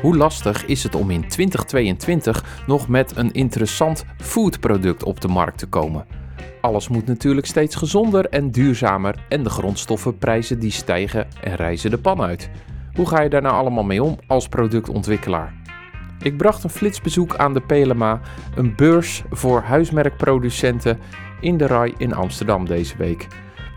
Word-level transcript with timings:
Hoe 0.00 0.16
lastig 0.16 0.66
is 0.66 0.82
het 0.82 0.94
om 0.94 1.10
in 1.10 1.28
2022 1.28 2.62
nog 2.66 2.88
met 2.88 3.16
een 3.16 3.32
interessant 3.32 4.04
foodproduct 4.16 5.02
op 5.02 5.20
de 5.20 5.28
markt 5.28 5.58
te 5.58 5.66
komen? 5.66 6.06
Alles 6.60 6.88
moet 6.88 7.06
natuurlijk 7.06 7.46
steeds 7.46 7.76
gezonder 7.76 8.28
en 8.28 8.50
duurzamer 8.50 9.14
en 9.28 9.42
de 9.42 9.50
grondstoffenprijzen 9.50 10.58
die 10.58 10.70
stijgen 10.70 11.28
en 11.42 11.54
reizen 11.54 11.90
de 11.90 11.98
pan 11.98 12.22
uit. 12.22 12.50
Hoe 12.92 13.06
ga 13.06 13.20
je 13.20 13.28
daar 13.28 13.42
nou 13.42 13.54
allemaal 13.54 13.84
mee 13.84 14.02
om 14.02 14.18
als 14.26 14.48
productontwikkelaar? 14.48 15.54
Ik 16.22 16.36
bracht 16.36 16.64
een 16.64 16.70
flitsbezoek 16.70 17.36
aan 17.36 17.54
de 17.54 17.60
PLMA, 17.60 18.20
een 18.54 18.74
beurs 18.76 19.22
voor 19.30 19.60
huismerkproducenten 19.60 20.98
in 21.40 21.56
de 21.56 21.66
RAI 21.66 21.94
in 21.96 22.14
Amsterdam 22.14 22.66
deze 22.66 22.96
week. 22.96 23.26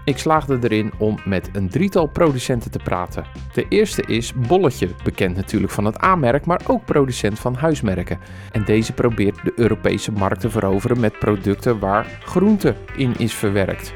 Ik 0.06 0.18
slaagde 0.18 0.58
erin 0.62 0.92
om 0.98 1.20
met 1.26 1.50
een 1.54 1.70
drietal 1.70 2.08
producenten 2.08 2.72
te 2.72 2.80
praten. 2.84 3.26
De 3.54 3.66
eerste 3.70 4.02
is 4.02 4.34
Bolletje, 4.34 4.90
bekend 5.04 5.36
natuurlijk 5.36 5.72
van 5.72 5.86
het 5.86 6.04
A-merk, 6.04 6.46
maar 6.46 6.62
ook 6.68 6.86
producent 6.86 7.40
van 7.40 7.56
huismerken. 7.56 8.20
En 8.52 8.66
deze 8.66 8.94
probeert 8.94 9.44
de 9.44 9.54
Europese 9.56 10.12
markt 10.12 10.40
te 10.40 10.50
veroveren 10.50 11.00
met 11.00 11.20
producten 11.20 11.80
waar 11.80 12.20
groente 12.24 12.76
in 12.96 13.14
is 13.18 13.34
verwerkt. 13.34 13.94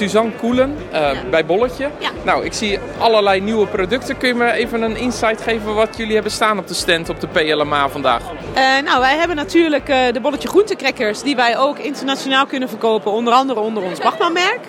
Suzanne 0.00 0.32
Koelen 0.32 0.76
uh, 0.92 1.10
bij 1.30 1.46
Bolletje. 1.46 1.90
Nou, 2.24 2.44
ik 2.44 2.52
zie 2.52 2.78
allerlei 2.98 3.40
nieuwe 3.40 3.66
producten. 3.66 4.16
Kun 4.16 4.28
je 4.28 4.34
me 4.34 4.52
even 4.52 4.82
een 4.82 4.96
insight 4.96 5.42
geven 5.42 5.74
wat 5.74 5.96
jullie 5.96 6.14
hebben 6.14 6.32
staan 6.32 6.58
op 6.58 6.68
de 6.68 6.74
stand 6.74 7.08
op 7.08 7.20
de 7.20 7.26
PLMA 7.26 7.88
vandaag? 7.88 8.22
Uh, 8.22 8.84
nou, 8.84 9.00
wij 9.00 9.16
hebben 9.16 9.36
natuurlijk 9.36 9.88
uh, 9.88 9.96
de 10.12 10.20
Bolletje 10.20 10.48
groentecrackers 10.48 11.22
die 11.22 11.36
wij 11.36 11.58
ook 11.58 11.78
internationaal 11.78 12.46
kunnen 12.46 12.68
verkopen. 12.68 13.12
Onder 13.12 13.32
andere 13.32 13.60
onder 13.60 13.82
ons 13.82 13.98
Bachmann-merk. 13.98 14.60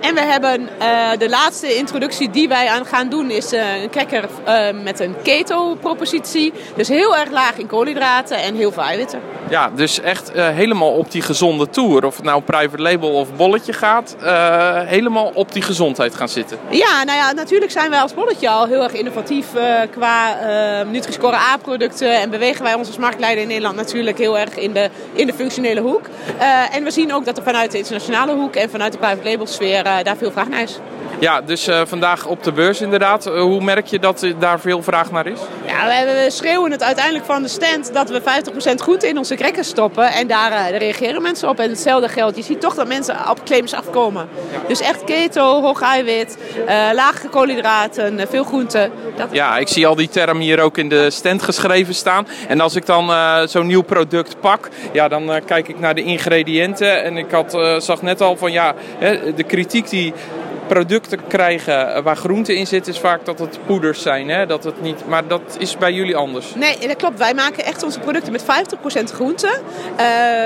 En 0.00 0.14
we 0.14 0.20
hebben 0.20 0.68
de 1.18 1.28
laatste 1.28 1.76
introductie 1.76 2.30
die 2.30 2.48
wij 2.48 2.68
aan 2.68 2.86
gaan 2.86 3.08
doen 3.08 3.30
is 3.30 3.52
een 3.52 3.90
cracker 3.90 4.28
met 4.82 5.00
een 5.00 5.14
keto-propositie. 5.22 6.52
Dus 6.76 6.88
heel 6.88 7.16
erg 7.16 7.30
laag 7.30 7.56
in 7.56 7.66
koolhydraten 7.66 8.36
en 8.36 8.54
heel 8.54 8.72
veel 8.72 8.82
eiwitten. 8.82 9.20
Ja, 9.50 9.70
dus 9.74 10.00
echt 10.00 10.32
helemaal 10.32 10.92
op 10.92 11.10
die 11.10 11.22
gezonde 11.22 11.70
tour. 11.70 12.04
Of 12.04 12.16
het 12.16 12.24
nou 12.24 12.42
private 12.42 12.82
label 12.82 13.10
of 13.10 13.34
bolletje 13.36 13.72
gaat, 13.72 14.16
helemaal 14.86 15.30
op 15.34 15.52
die 15.52 15.62
gezondheid 15.62 16.14
gaan 16.14 16.28
zitten. 16.28 16.58
Ja, 16.70 17.04
nou 17.04 17.18
ja, 17.18 17.32
natuurlijk 17.32 17.70
zijn 17.70 17.90
wij 17.90 18.00
als 18.00 18.14
bolletje 18.14 18.48
al 18.48 18.66
heel 18.66 18.82
erg 18.82 18.92
innovatief 18.92 19.46
qua 19.90 20.36
Nutri-Score 20.90 21.36
A-producten. 21.36 22.20
En 22.20 22.30
bewegen 22.30 22.62
wij 22.62 22.74
ons 22.74 22.86
als 22.86 22.96
marktleider 22.96 23.42
in 23.42 23.48
Nederland 23.48 23.76
natuurlijk 23.76 24.18
heel 24.18 24.38
erg 24.38 24.56
in 24.56 24.72
de, 24.72 24.90
in 25.12 25.26
de 25.26 25.34
functionele 25.34 25.80
hoek. 25.80 26.02
en 26.72 26.84
we 26.84 26.90
zien 26.90 27.14
ook 27.14 27.24
dat 27.24 27.36
er 27.36 27.42
vanuit 27.42 27.72
de 27.72 27.78
internationale 27.78 28.32
hoek 28.32 28.56
en 28.56 28.70
vanuit 28.70 28.92
de 28.92 28.98
private 28.98 29.28
label 29.28 29.37
sfeer 29.46 29.82
daar 29.82 30.16
veel 30.16 30.30
vraag 30.30 30.48
naar 30.48 30.62
is. 30.62 30.78
Ja, 31.20 31.40
dus 31.40 31.68
uh, 31.68 31.80
vandaag 31.84 32.26
op 32.26 32.42
de 32.42 32.52
beurs 32.52 32.80
inderdaad. 32.80 33.26
Uh, 33.26 33.40
hoe 33.40 33.62
merk 33.62 33.86
je 33.86 33.98
dat 33.98 34.26
daar 34.38 34.60
veel 34.60 34.82
vraag 34.82 35.10
naar 35.10 35.26
is? 35.26 35.38
Ja, 35.66 35.86
we, 35.86 36.22
we 36.24 36.30
schreeuwen 36.30 36.70
het 36.70 36.82
uiteindelijk 36.82 37.24
van 37.24 37.42
de 37.42 37.48
stand 37.48 37.94
dat 37.94 38.10
we 38.10 38.20
50% 38.20 38.74
goed 38.82 39.02
in 39.02 39.18
onze 39.18 39.34
crackers 39.34 39.68
stoppen. 39.68 40.12
En 40.12 40.26
daar, 40.26 40.50
uh, 40.50 40.56
daar, 40.56 40.76
reageren 40.76 41.22
mensen 41.22 41.48
op. 41.48 41.58
En 41.58 41.68
hetzelfde 41.68 42.08
geldt. 42.08 42.36
Je 42.36 42.42
ziet 42.42 42.60
toch 42.60 42.74
dat 42.74 42.86
mensen 42.86 43.30
op 43.30 43.44
claims 43.44 43.74
afkomen. 43.74 44.28
Ja. 44.52 44.58
Dus 44.68 44.80
echt 44.80 45.04
keto, 45.04 45.60
hoog 45.62 45.80
eiwit, 45.80 46.38
lage 46.94 47.28
koolhydraten, 47.28 48.28
veel 48.28 48.44
groenten. 48.44 48.90
Dat... 49.16 49.28
Ja, 49.30 49.58
ik 49.58 49.68
zie 49.68 49.86
al 49.86 49.94
die 49.94 50.08
termen 50.08 50.42
hier 50.42 50.60
ook 50.60 50.78
in 50.78 50.88
de 50.88 51.10
stand 51.10 51.42
geschreven 51.42 51.94
staan. 51.94 52.26
En 52.48 52.60
als 52.60 52.74
ik 52.74 52.86
dan 52.86 53.10
zo'n 53.48 53.66
nieuw 53.66 53.82
product 53.82 54.40
pak, 54.40 54.68
ja, 54.92 55.08
dan 55.08 55.40
kijk 55.46 55.68
ik 55.68 55.80
naar 55.80 55.94
de 55.94 56.02
ingrediënten. 56.02 57.02
En 57.04 57.16
ik 57.16 57.30
had, 57.30 57.58
zag 57.78 58.02
net 58.02 58.20
al 58.20 58.36
van 58.36 58.52
ja, 58.52 58.74
de 59.36 59.44
kritiek 59.46 59.88
die 59.88 60.12
producten 60.68 61.26
krijgen 61.26 62.02
waar 62.02 62.16
groente 62.16 62.56
in 62.56 62.66
zit, 62.66 62.86
is 62.86 62.98
vaak 62.98 63.24
dat 63.24 63.38
het 63.38 63.58
poeders 63.66 64.02
zijn. 64.02 64.28
Hè? 64.28 64.46
Dat 64.46 64.64
het 64.64 64.82
niet, 64.82 65.06
maar 65.06 65.26
dat 65.26 65.56
is 65.58 65.76
bij 65.76 65.92
jullie 65.92 66.16
anders. 66.16 66.54
Nee, 66.54 66.78
dat 66.86 66.96
klopt. 66.96 67.18
Wij 67.18 67.34
maken 67.34 67.64
echt 67.64 67.82
onze 67.82 68.00
producten 68.00 68.32
met 68.32 68.42
50% 68.42 68.46
groente. 69.14 69.60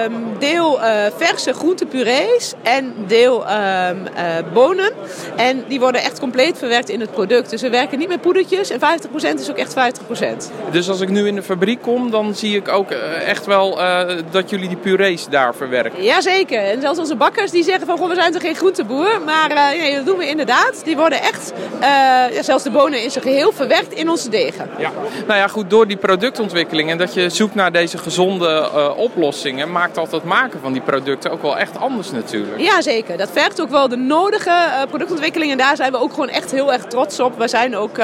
Um, 0.04 0.38
deel 0.38 0.80
uh, 0.80 0.86
verse 1.16 1.52
groentepurees 1.52 2.52
en 2.62 2.94
deel 3.06 3.40
um, 3.40 3.48
uh, 3.48 4.52
bonen. 4.52 4.92
En 5.36 5.64
die 5.68 5.80
worden 5.80 6.02
echt 6.02 6.18
compleet 6.18 6.58
verwerkt 6.58 6.88
in 6.88 7.00
het 7.00 7.10
product. 7.10 7.50
Dus 7.50 7.62
we 7.62 7.70
werken 7.70 7.98
niet 7.98 8.08
met 8.08 8.20
poedertjes 8.20 8.70
en 8.70 8.80
50% 8.80 9.40
is 9.40 9.50
ook 9.50 9.56
echt 9.56 9.74
50%. 9.74 10.24
Dus 10.70 10.88
als 10.88 11.00
ik 11.00 11.08
nu 11.08 11.26
in 11.26 11.34
de 11.34 11.42
fabriek 11.42 11.82
kom, 11.82 12.10
dan 12.10 12.34
zie 12.34 12.56
ik 12.56 12.68
ook 12.68 12.90
echt 13.26 13.46
wel 13.46 13.78
uh, 13.78 14.02
dat 14.30 14.50
jullie 14.50 14.68
die 14.68 14.76
purees 14.76 15.26
daar 15.26 15.54
verwerken. 15.54 16.02
Jazeker. 16.02 16.58
En 16.58 16.80
zelfs 16.80 16.98
onze 16.98 17.16
bakkers 17.16 17.50
die 17.50 17.62
zeggen 17.62 17.86
van, 17.86 17.98
goh, 17.98 18.08
we 18.08 18.14
zijn 18.14 18.32
toch 18.32 18.42
geen 18.42 18.54
groenteboer, 18.54 19.20
maar 19.24 19.54
nee, 19.54 19.94
dat 19.94 20.06
doen 20.06 20.11
we 20.16 20.28
inderdaad. 20.28 20.84
Die 20.84 20.96
worden 20.96 21.20
echt, 21.20 21.52
uh, 21.80 22.42
zelfs 22.42 22.64
de 22.64 22.70
bonen 22.70 23.02
in 23.02 23.10
zijn 23.10 23.24
geheel, 23.24 23.52
verwerkt 23.52 23.92
in 23.92 24.10
onze 24.10 24.28
degen. 24.28 24.70
Ja. 24.78 24.90
Nou 25.26 25.38
ja, 25.38 25.48
goed, 25.48 25.70
door 25.70 25.86
die 25.86 25.96
productontwikkeling 25.96 26.90
en 26.90 26.98
dat 26.98 27.14
je 27.14 27.28
zoekt 27.28 27.54
naar 27.54 27.72
deze 27.72 27.98
gezonde 27.98 28.68
uh, 28.74 28.90
oplossingen, 28.96 29.72
maakt 29.72 29.94
dat 29.94 30.12
het 30.12 30.24
maken 30.24 30.60
van 30.60 30.72
die 30.72 30.82
producten 30.82 31.30
ook 31.30 31.42
wel 31.42 31.58
echt 31.58 31.78
anders 31.78 32.10
natuurlijk. 32.10 32.60
Ja, 32.60 32.82
zeker. 32.82 33.16
Dat 33.16 33.28
vergt 33.32 33.60
ook 33.60 33.70
wel 33.70 33.88
de 33.88 33.96
nodige 33.96 34.50
uh, 34.50 34.82
productontwikkeling 34.88 35.50
en 35.52 35.58
daar 35.58 35.76
zijn 35.76 35.92
we 35.92 36.00
ook 36.00 36.10
gewoon 36.10 36.28
echt 36.28 36.50
heel 36.50 36.72
erg 36.72 36.84
trots 36.84 37.20
op. 37.20 37.38
We 37.38 37.48
zijn 37.48 37.76
ook 37.76 38.00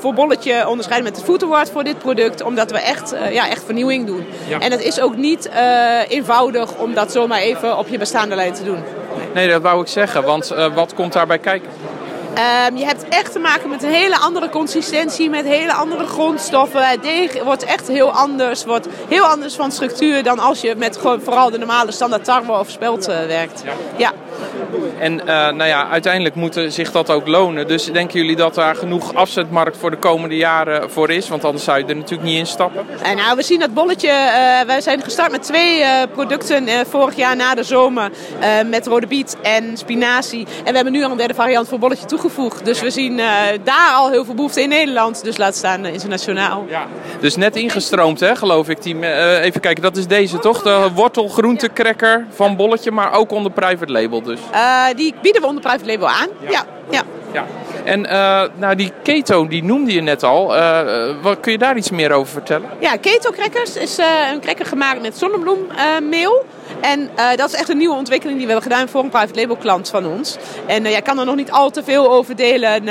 voor 0.00 0.14
Bolletje 0.14 0.68
onderscheiden 0.68 1.10
met 1.10 1.16
het 1.16 1.26
Food 1.26 1.42
Award 1.42 1.70
voor 1.70 1.84
dit 1.84 1.98
product, 1.98 2.42
omdat 2.42 2.70
we 2.70 2.78
echt, 2.78 3.14
ja, 3.30 3.48
echt 3.48 3.64
vernieuwing 3.64 4.06
doen. 4.06 4.26
Ja. 4.48 4.60
En 4.60 4.70
het 4.70 4.82
is 4.82 5.00
ook 5.00 5.16
niet 5.16 5.50
eenvoudig 6.08 6.76
om 6.76 6.94
dat 6.94 7.12
zomaar 7.12 7.38
even 7.38 7.78
op 7.78 7.88
je 7.88 7.98
bestaande 7.98 8.34
lijn 8.34 8.52
te 8.52 8.64
doen. 8.64 8.78
Nee, 9.34 9.48
dat 9.48 9.62
wou 9.62 9.80
ik 9.80 9.88
zeggen, 9.88 10.22
want 10.22 10.54
wat 10.74 10.94
komt 10.94 11.15
daarbij 11.16 11.38
kijken? 11.38 11.68
Um, 12.68 12.76
je 12.76 12.84
hebt 12.84 13.08
echt 13.08 13.32
te 13.32 13.38
maken 13.38 13.68
met 13.68 13.82
een 13.82 13.90
hele 13.90 14.18
andere 14.18 14.48
consistentie, 14.48 15.30
met 15.30 15.44
hele 15.44 15.72
andere 15.72 16.06
grondstoffen. 16.06 16.88
Het 16.88 17.02
deeg 17.02 17.42
wordt 17.42 17.64
echt 17.64 17.88
heel 17.88 18.10
anders, 18.10 18.64
wordt 18.64 18.88
heel 19.08 19.24
anders 19.24 19.54
van 19.54 19.72
structuur 19.72 20.22
dan 20.22 20.38
als 20.38 20.60
je 20.60 20.74
met 20.76 20.96
gewoon 20.96 21.20
vooral 21.20 21.50
de 21.50 21.58
normale 21.58 21.92
standaard 21.92 22.24
tarwe 22.24 22.52
of 22.52 22.70
spelt 22.70 23.08
uh, 23.08 23.16
werkt. 23.26 23.62
Ja. 23.64 23.72
ja. 23.96 24.12
En 24.98 25.12
uh, 25.12 25.26
nou 25.26 25.64
ja, 25.64 25.88
uiteindelijk 25.88 26.34
moet 26.34 26.60
zich 26.68 26.92
dat 26.92 27.10
ook 27.10 27.26
lonen. 27.26 27.68
Dus 27.68 27.84
denken 27.84 28.20
jullie 28.20 28.36
dat 28.36 28.54
daar 28.54 28.76
genoeg 28.76 29.14
afzetmarkt 29.14 29.76
voor 29.76 29.90
de 29.90 29.96
komende 29.96 30.36
jaren 30.36 30.90
voor 30.90 31.10
is? 31.10 31.28
Want 31.28 31.44
anders 31.44 31.64
zou 31.64 31.78
je 31.78 31.84
er 31.84 31.96
natuurlijk 31.96 32.28
niet 32.28 32.38
in 32.38 32.46
stappen. 32.46 32.86
En 33.02 33.16
nou, 33.16 33.36
we 33.36 33.42
zien 33.42 33.60
dat 33.60 33.74
bolletje. 33.74 34.08
Uh, 34.08 34.66
wij 34.66 34.80
zijn 34.80 35.02
gestart 35.02 35.30
met 35.30 35.42
twee 35.42 35.80
uh, 35.80 36.02
producten 36.12 36.86
vorig 36.86 37.16
jaar 37.16 37.36
na 37.36 37.54
de 37.54 37.62
zomer. 37.62 38.10
met 38.66 38.86
rode 38.86 39.06
biet 39.06 39.36
en 39.42 39.76
spinazie. 39.76 40.46
En 40.58 40.70
we 40.70 40.74
hebben 40.74 40.92
nu 40.92 41.04
al 41.04 41.10
een 41.10 41.16
derde 41.16 41.34
variant 41.34 41.68
voor 41.68 41.78
bolletje 41.78 42.06
toegevoegd. 42.06 42.64
Dus 42.64 42.80
we 42.80 42.90
zien 42.90 43.16
daar 43.64 43.92
al 43.94 44.10
heel 44.10 44.24
veel 44.24 44.34
behoefte 44.34 44.62
in 44.62 44.68
Nederland. 44.68 45.24
Dus 45.24 45.36
laat 45.36 45.56
staan 45.56 45.86
internationaal. 45.86 46.66
Ja. 46.68 46.86
Dus 47.20 47.36
net 47.36 47.56
ingestroomd, 47.56 48.20
hè, 48.20 48.36
geloof 48.36 48.68
ik. 48.68 48.82
Die, 48.82 48.94
even 49.40 49.60
kijken, 49.60 49.82
dat 49.82 49.96
is 49.96 50.06
deze 50.06 50.38
toch? 50.38 50.62
De 50.62 50.88
wortelgroentecracker 50.94 52.26
van 52.30 52.56
bolletje, 52.56 52.90
maar 52.90 53.12
ook 53.12 53.30
onder 53.30 53.52
private 53.52 53.92
label 53.92 54.22
dus. 54.26 54.40
Uh, 54.52 54.86
die 54.96 55.14
bieden 55.22 55.40
we 55.42 55.48
onder 55.48 55.62
private 55.62 55.86
label 55.86 56.08
aan. 56.08 56.28
Ja. 56.48 56.64
ja. 56.90 57.02
En 57.86 58.04
uh, 58.04 58.42
nou, 58.56 58.74
die 58.74 58.92
keto, 59.02 59.48
die 59.48 59.64
noemde 59.64 59.92
je 59.92 60.00
net 60.00 60.22
al. 60.22 60.56
Uh, 60.56 60.80
wat, 61.22 61.40
kun 61.40 61.52
je 61.52 61.58
daar 61.58 61.76
iets 61.76 61.90
meer 61.90 62.12
over 62.12 62.32
vertellen? 62.32 62.68
Ja, 62.78 62.96
keto 62.96 63.30
crackers 63.30 63.76
is 63.76 63.98
een 64.32 64.40
cracker 64.40 64.66
gemaakt 64.66 65.00
met 65.02 65.18
zonnebloemmeel. 65.18 66.44
En 66.80 67.10
dat 67.36 67.48
is 67.48 67.54
echt 67.54 67.68
een 67.68 67.76
nieuwe 67.76 67.94
ontwikkeling 67.94 68.38
die 68.38 68.46
we 68.46 68.52
hebben 68.52 68.72
gedaan 68.72 68.88
voor 68.88 69.02
een 69.02 69.08
private 69.08 69.40
label 69.40 69.56
klant 69.56 69.88
van 69.88 70.06
ons. 70.06 70.36
En 70.66 70.82
jij 70.82 71.02
kan 71.02 71.18
er 71.18 71.24
nog 71.24 71.36
niet 71.36 71.50
al 71.50 71.70
te 71.70 71.82
veel 71.82 72.10
over 72.10 72.36
delen, 72.36 72.82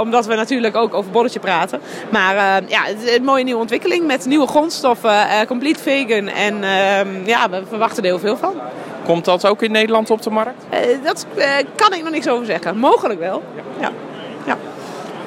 omdat 0.00 0.26
we 0.26 0.34
natuurlijk 0.34 0.76
ook 0.76 0.94
over 0.94 1.10
bolletje 1.10 1.40
praten. 1.40 1.80
Maar 2.10 2.34
ja, 2.66 2.82
het 2.82 3.02
is 3.02 3.16
een 3.16 3.24
mooie 3.24 3.44
nieuwe 3.44 3.60
ontwikkeling 3.60 4.06
met 4.06 4.26
nieuwe 4.26 4.46
grondstoffen, 4.46 5.46
complete 5.46 5.82
vegan. 5.82 6.28
En 6.28 6.64
ehm, 6.64 7.26
ja, 7.26 7.50
we 7.50 7.62
verwachten 7.68 8.02
er 8.02 8.08
heel 8.08 8.18
veel 8.18 8.36
van. 8.36 8.54
Komt 9.04 9.24
dat 9.24 9.46
ook 9.46 9.62
in 9.62 9.72
Nederland 9.72 10.10
op 10.10 10.22
de 10.22 10.30
markt? 10.30 10.64
Dat 11.04 11.26
kan 11.74 11.92
ik 11.92 12.02
nog 12.02 12.12
niks 12.12 12.28
over 12.28 12.46
zeggen. 12.46 12.78
Mogelijk 12.78 13.20
wel. 13.20 13.42
Ja. 13.56 13.62
ja. 13.80 13.92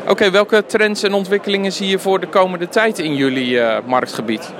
Oké, 0.07 0.31
welke 0.31 0.65
trends 0.65 1.03
en 1.03 1.13
ontwikkelingen 1.13 1.71
zie 1.71 1.87
je 1.87 1.99
voor 1.99 2.19
de 2.19 2.27
komende 2.27 2.67
tijd 2.67 2.99
in 2.99 3.15
jullie 3.15 3.51
uh, 3.51 3.77
marktgebied? 3.85 4.53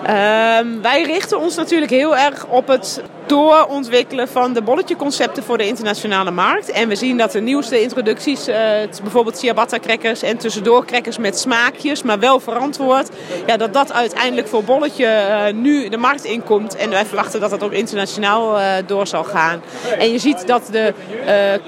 Um, 0.00 0.82
wij 0.82 1.02
richten 1.02 1.38
ons 1.38 1.56
natuurlijk 1.56 1.90
heel 1.90 2.16
erg 2.16 2.46
op 2.46 2.66
het 2.66 3.02
doorontwikkelen 3.26 4.28
van 4.28 4.52
de 4.52 4.62
bolletjeconcepten 4.62 5.42
voor 5.42 5.58
de 5.58 5.66
internationale 5.66 6.30
markt. 6.30 6.70
En 6.70 6.88
we 6.88 6.94
zien 6.94 7.16
dat 7.16 7.32
de 7.32 7.40
nieuwste 7.40 7.82
introducties, 7.82 8.48
uh, 8.48 8.56
bijvoorbeeld 9.02 9.38
ciabatta 9.38 9.78
crackers 9.78 10.22
en 10.22 10.36
tussendoor 10.36 10.84
crackers 10.84 11.18
met 11.18 11.38
smaakjes, 11.38 12.02
maar 12.02 12.18
wel 12.18 12.40
verantwoord, 12.40 13.08
ja, 13.46 13.56
dat 13.56 13.72
dat 13.72 13.92
uiteindelijk 13.92 14.48
voor 14.48 14.64
bolletje 14.64 15.04
uh, 15.06 15.60
nu 15.60 15.88
de 15.88 15.96
markt 15.96 16.24
inkomt. 16.24 16.76
En 16.76 16.90
wij 16.90 17.06
verwachten 17.06 17.40
dat 17.40 17.50
dat 17.50 17.62
ook 17.62 17.72
internationaal 17.72 18.58
uh, 18.58 18.66
door 18.86 19.06
zal 19.06 19.24
gaan. 19.24 19.62
En 19.98 20.12
je 20.12 20.18
ziet 20.18 20.46
dat 20.46 20.68
de 20.70 20.94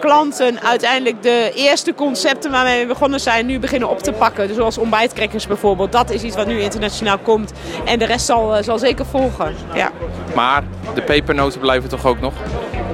klanten 0.00 0.62
uiteindelijk 0.62 1.22
de 1.22 1.52
eerste 1.54 1.94
concepten 1.94 2.50
waarmee 2.50 2.80
we 2.80 2.86
begonnen 2.86 3.20
zijn 3.20 3.46
nu 3.46 3.58
beginnen 3.58 3.90
op 3.90 3.98
te 3.98 4.12
pakken. 4.12 4.46
Dus 4.46 4.56
zoals 4.56 4.78
ontbijtcrackers 4.78 5.46
bijvoorbeeld. 5.46 5.92
Dat 5.92 6.10
is 6.10 6.22
iets 6.22 6.36
wat 6.36 6.46
nu 6.46 6.60
internationaal 6.60 7.18
komt. 7.18 7.52
En 7.84 7.98
de 7.98 8.04
rest 8.04 8.26
zal, 8.26 8.62
zal 8.62 8.78
zeker 8.78 9.06
volgen. 9.06 9.54
Ja. 9.74 9.90
Maar 10.34 10.62
de 10.94 11.02
pepernoten 11.44 11.60
blijven 11.60 11.88
toch 11.88 12.06
ook 12.06 12.20
nog? 12.20 12.34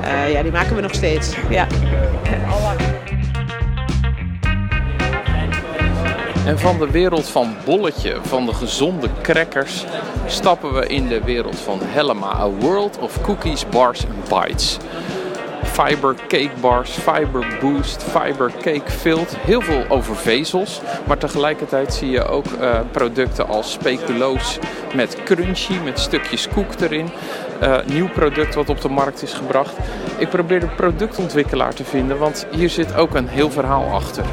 Uh, 0.03 0.33
ja, 0.33 0.43
die 0.43 0.53
maken 0.53 0.77
we 0.77 0.83
nog 0.83 0.95
steeds. 0.95 1.35
Ja. 1.49 1.67
En 6.47 6.59
van 6.59 6.79
de 6.79 6.91
wereld 6.91 7.29
van 7.29 7.55
bolletje, 7.65 8.17
van 8.23 8.47
de 8.47 8.55
gezonde 8.55 9.09
crackers, 9.23 9.85
stappen 10.27 10.73
we 10.75 10.87
in 10.87 11.09
de 11.09 11.23
wereld 11.25 11.59
van 11.59 11.79
Helma, 11.83 12.33
a 12.35 12.49
world 12.49 12.99
of 12.99 13.21
cookies, 13.21 13.69
bars 13.69 14.05
and 14.07 14.47
bites. 14.47 14.79
Fiber 15.65 16.15
cake 16.29 16.51
bars, 16.61 16.91
fiber 16.91 17.59
boost, 17.61 18.03
fiber 18.03 18.53
cake 18.63 18.91
filled. 18.91 19.37
Heel 19.37 19.61
veel 19.61 19.85
over 19.89 20.17
vezels. 20.17 20.81
Maar 21.07 21.19
tegelijkertijd 21.19 21.95
zie 21.95 22.11
je 22.11 22.25
ook 22.25 22.47
uh, 22.61 22.81
producten 22.91 23.49
als 23.49 23.73
speculoos 23.73 24.59
met 24.95 25.17
crunchy, 25.25 25.75
met 25.85 25.99
stukjes 25.99 26.49
koek 26.49 26.81
erin. 26.81 27.11
Uh, 27.63 27.77
nieuw 27.85 28.09
product 28.09 28.55
wat 28.55 28.69
op 28.69 28.81
de 28.81 28.89
markt 28.89 29.23
is 29.23 29.33
gebracht. 29.33 29.75
Ik 30.19 30.29
probeer 30.29 30.61
de 30.61 30.67
productontwikkelaar 30.67 31.75
te 31.75 31.85
vinden, 31.85 32.19
want 32.19 32.47
hier 32.51 32.71
zit 32.71 32.97
ook 32.97 33.15
een 33.15 33.29
heel 33.29 33.51
verhaal 33.51 33.85
achter. 33.85 34.25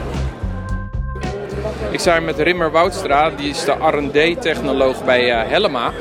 Ik 1.92 2.00
hier 2.00 2.24
met 2.24 2.40
Rimmer 2.40 2.72
Woudstra, 2.72 3.30
die 3.30 3.50
is 3.50 3.64
de 3.64 3.72
R&D-technoloog 3.72 5.06
bij 5.06 5.30
uh, 5.30 5.50
Helma. 5.50 5.92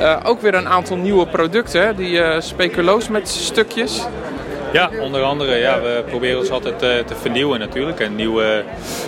Uh, 0.00 0.16
ook 0.24 0.40
weer 0.40 0.54
een 0.54 0.68
aantal 0.68 0.96
nieuwe 0.96 1.26
producten, 1.26 1.96
die 1.96 2.12
uh, 2.12 2.40
speculoos 2.40 3.08
met 3.08 3.28
stukjes. 3.28 4.06
Ja, 4.72 4.90
onder 5.00 5.22
andere. 5.22 5.56
Ja, 5.56 5.80
we 5.80 6.04
proberen 6.08 6.38
ons 6.38 6.50
altijd 6.50 6.78
te 6.78 7.14
vernieuwen 7.20 7.58
natuurlijk 7.58 8.00
en 8.00 8.14
nieuwe 8.14 8.64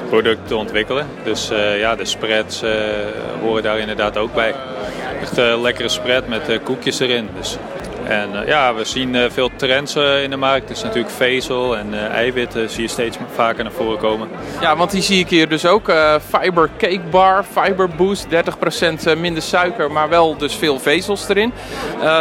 producten 0.09 0.47
te 0.47 0.57
ontwikkelen. 0.57 1.07
Dus 1.25 1.51
ja, 1.77 1.97
de 1.97 2.05
spreads 2.05 2.63
horen 3.41 3.63
daar 3.63 3.79
inderdaad 3.79 4.17
ook 4.17 4.35
bij. 4.35 4.55
Echt 5.29 5.39
een 5.39 5.61
lekkere 5.61 5.89
spread 5.89 6.29
met 6.29 6.61
koekjes 6.65 7.01
erin. 7.01 7.29
Dus 7.37 7.57
en 8.05 8.29
uh, 8.35 8.47
ja, 8.47 8.75
we 8.75 8.85
zien 8.85 9.31
veel 9.31 9.51
trends 9.57 9.97
in 9.97 10.31
de 10.31 10.37
markt. 10.37 10.69
Dus 10.69 10.83
natuurlijk 10.83 11.15
vezel 11.15 11.77
en 11.77 12.11
eiwitten 12.11 12.71
zie 12.71 12.83
je 12.83 12.89
steeds 12.89 13.17
vaker 13.35 13.63
naar 13.65 13.73
voren 13.73 13.99
komen. 13.99 14.29
Ja, 14.61 14.77
want 14.77 14.91
die 14.91 15.03
zie 15.03 15.19
ik 15.19 15.29
hier 15.29 15.49
dus 15.49 15.67
ook. 15.67 15.93
fiber 16.29 16.71
cake 16.79 17.01
bar, 17.11 17.45
fiber 17.45 17.89
boost, 17.89 18.27
30% 19.15 19.19
minder 19.19 19.43
suiker, 19.43 19.93
maar 19.93 20.09
wel 20.09 20.37
dus 20.37 20.55
veel 20.55 20.79
vezels 20.79 21.29
erin. 21.29 21.53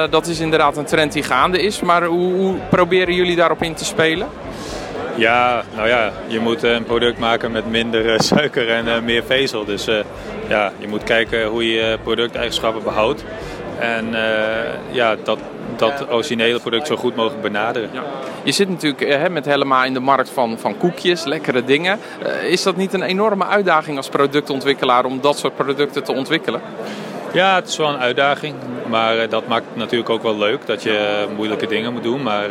dat 0.10 0.27
is 0.27 0.39
inderdaad 0.39 0.77
een 0.77 0.86
trend 0.86 1.13
die 1.13 1.24
gaande 1.24 1.62
is. 1.62 1.81
Maar 1.81 2.03
hoe, 2.03 2.33
hoe 2.33 2.56
proberen 2.69 3.13
jullie 3.13 3.36
daarop 3.36 3.63
in 3.63 3.74
te 3.74 3.86
spelen? 3.86 4.27
Ja, 5.17 5.63
nou 5.75 5.87
ja, 5.87 6.11
je 6.27 6.39
moet 6.39 6.63
een 6.63 6.83
product 6.83 7.19
maken 7.19 7.51
met 7.51 7.69
minder 7.69 8.23
suiker 8.23 8.69
en 8.69 9.03
meer 9.03 9.23
vezel. 9.23 9.65
Dus 9.65 9.87
ja, 10.47 10.71
je 10.77 10.87
moet 10.87 11.03
kijken 11.03 11.45
hoe 11.45 11.71
je 11.73 11.97
producteigenschappen 12.03 12.83
behoudt. 12.83 13.23
En 13.79 14.07
ja, 14.91 15.15
dat, 15.23 15.39
dat 15.75 16.05
originele 16.11 16.59
product 16.59 16.87
zo 16.87 16.95
goed 16.95 17.15
mogelijk 17.15 17.41
benaderen. 17.41 17.89
Ja. 17.93 18.03
Je 18.43 18.51
zit 18.51 18.69
natuurlijk 18.69 19.05
hè, 19.07 19.29
met 19.29 19.45
Helma 19.45 19.85
in 19.85 19.93
de 19.93 19.99
markt 19.99 20.29
van, 20.29 20.59
van 20.59 20.77
koekjes, 20.77 21.23
lekkere 21.23 21.63
dingen. 21.63 21.99
Is 22.43 22.63
dat 22.63 22.75
niet 22.75 22.93
een 22.93 23.01
enorme 23.01 23.45
uitdaging 23.45 23.97
als 23.97 24.09
productontwikkelaar 24.09 25.05
om 25.05 25.21
dat 25.21 25.37
soort 25.37 25.55
producten 25.55 26.03
te 26.03 26.13
ontwikkelen? 26.13 26.61
Ja, 27.33 27.55
het 27.55 27.67
is 27.67 27.77
wel 27.77 27.89
een 27.89 27.99
uitdaging. 27.99 28.55
Maar 28.89 29.29
dat 29.29 29.47
maakt 29.47 29.65
het 29.67 29.75
natuurlijk 29.75 30.09
ook 30.09 30.23
wel 30.23 30.37
leuk 30.37 30.65
dat 30.65 30.83
je 30.83 31.25
moeilijke 31.35 31.67
dingen 31.67 31.93
moet 31.93 32.03
doen. 32.03 32.23
Maar 32.23 32.49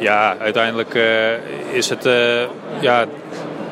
ja, 0.00 0.36
uiteindelijk 0.38 0.98
is 1.72 1.88
het 1.88 2.08
ja, 2.80 3.04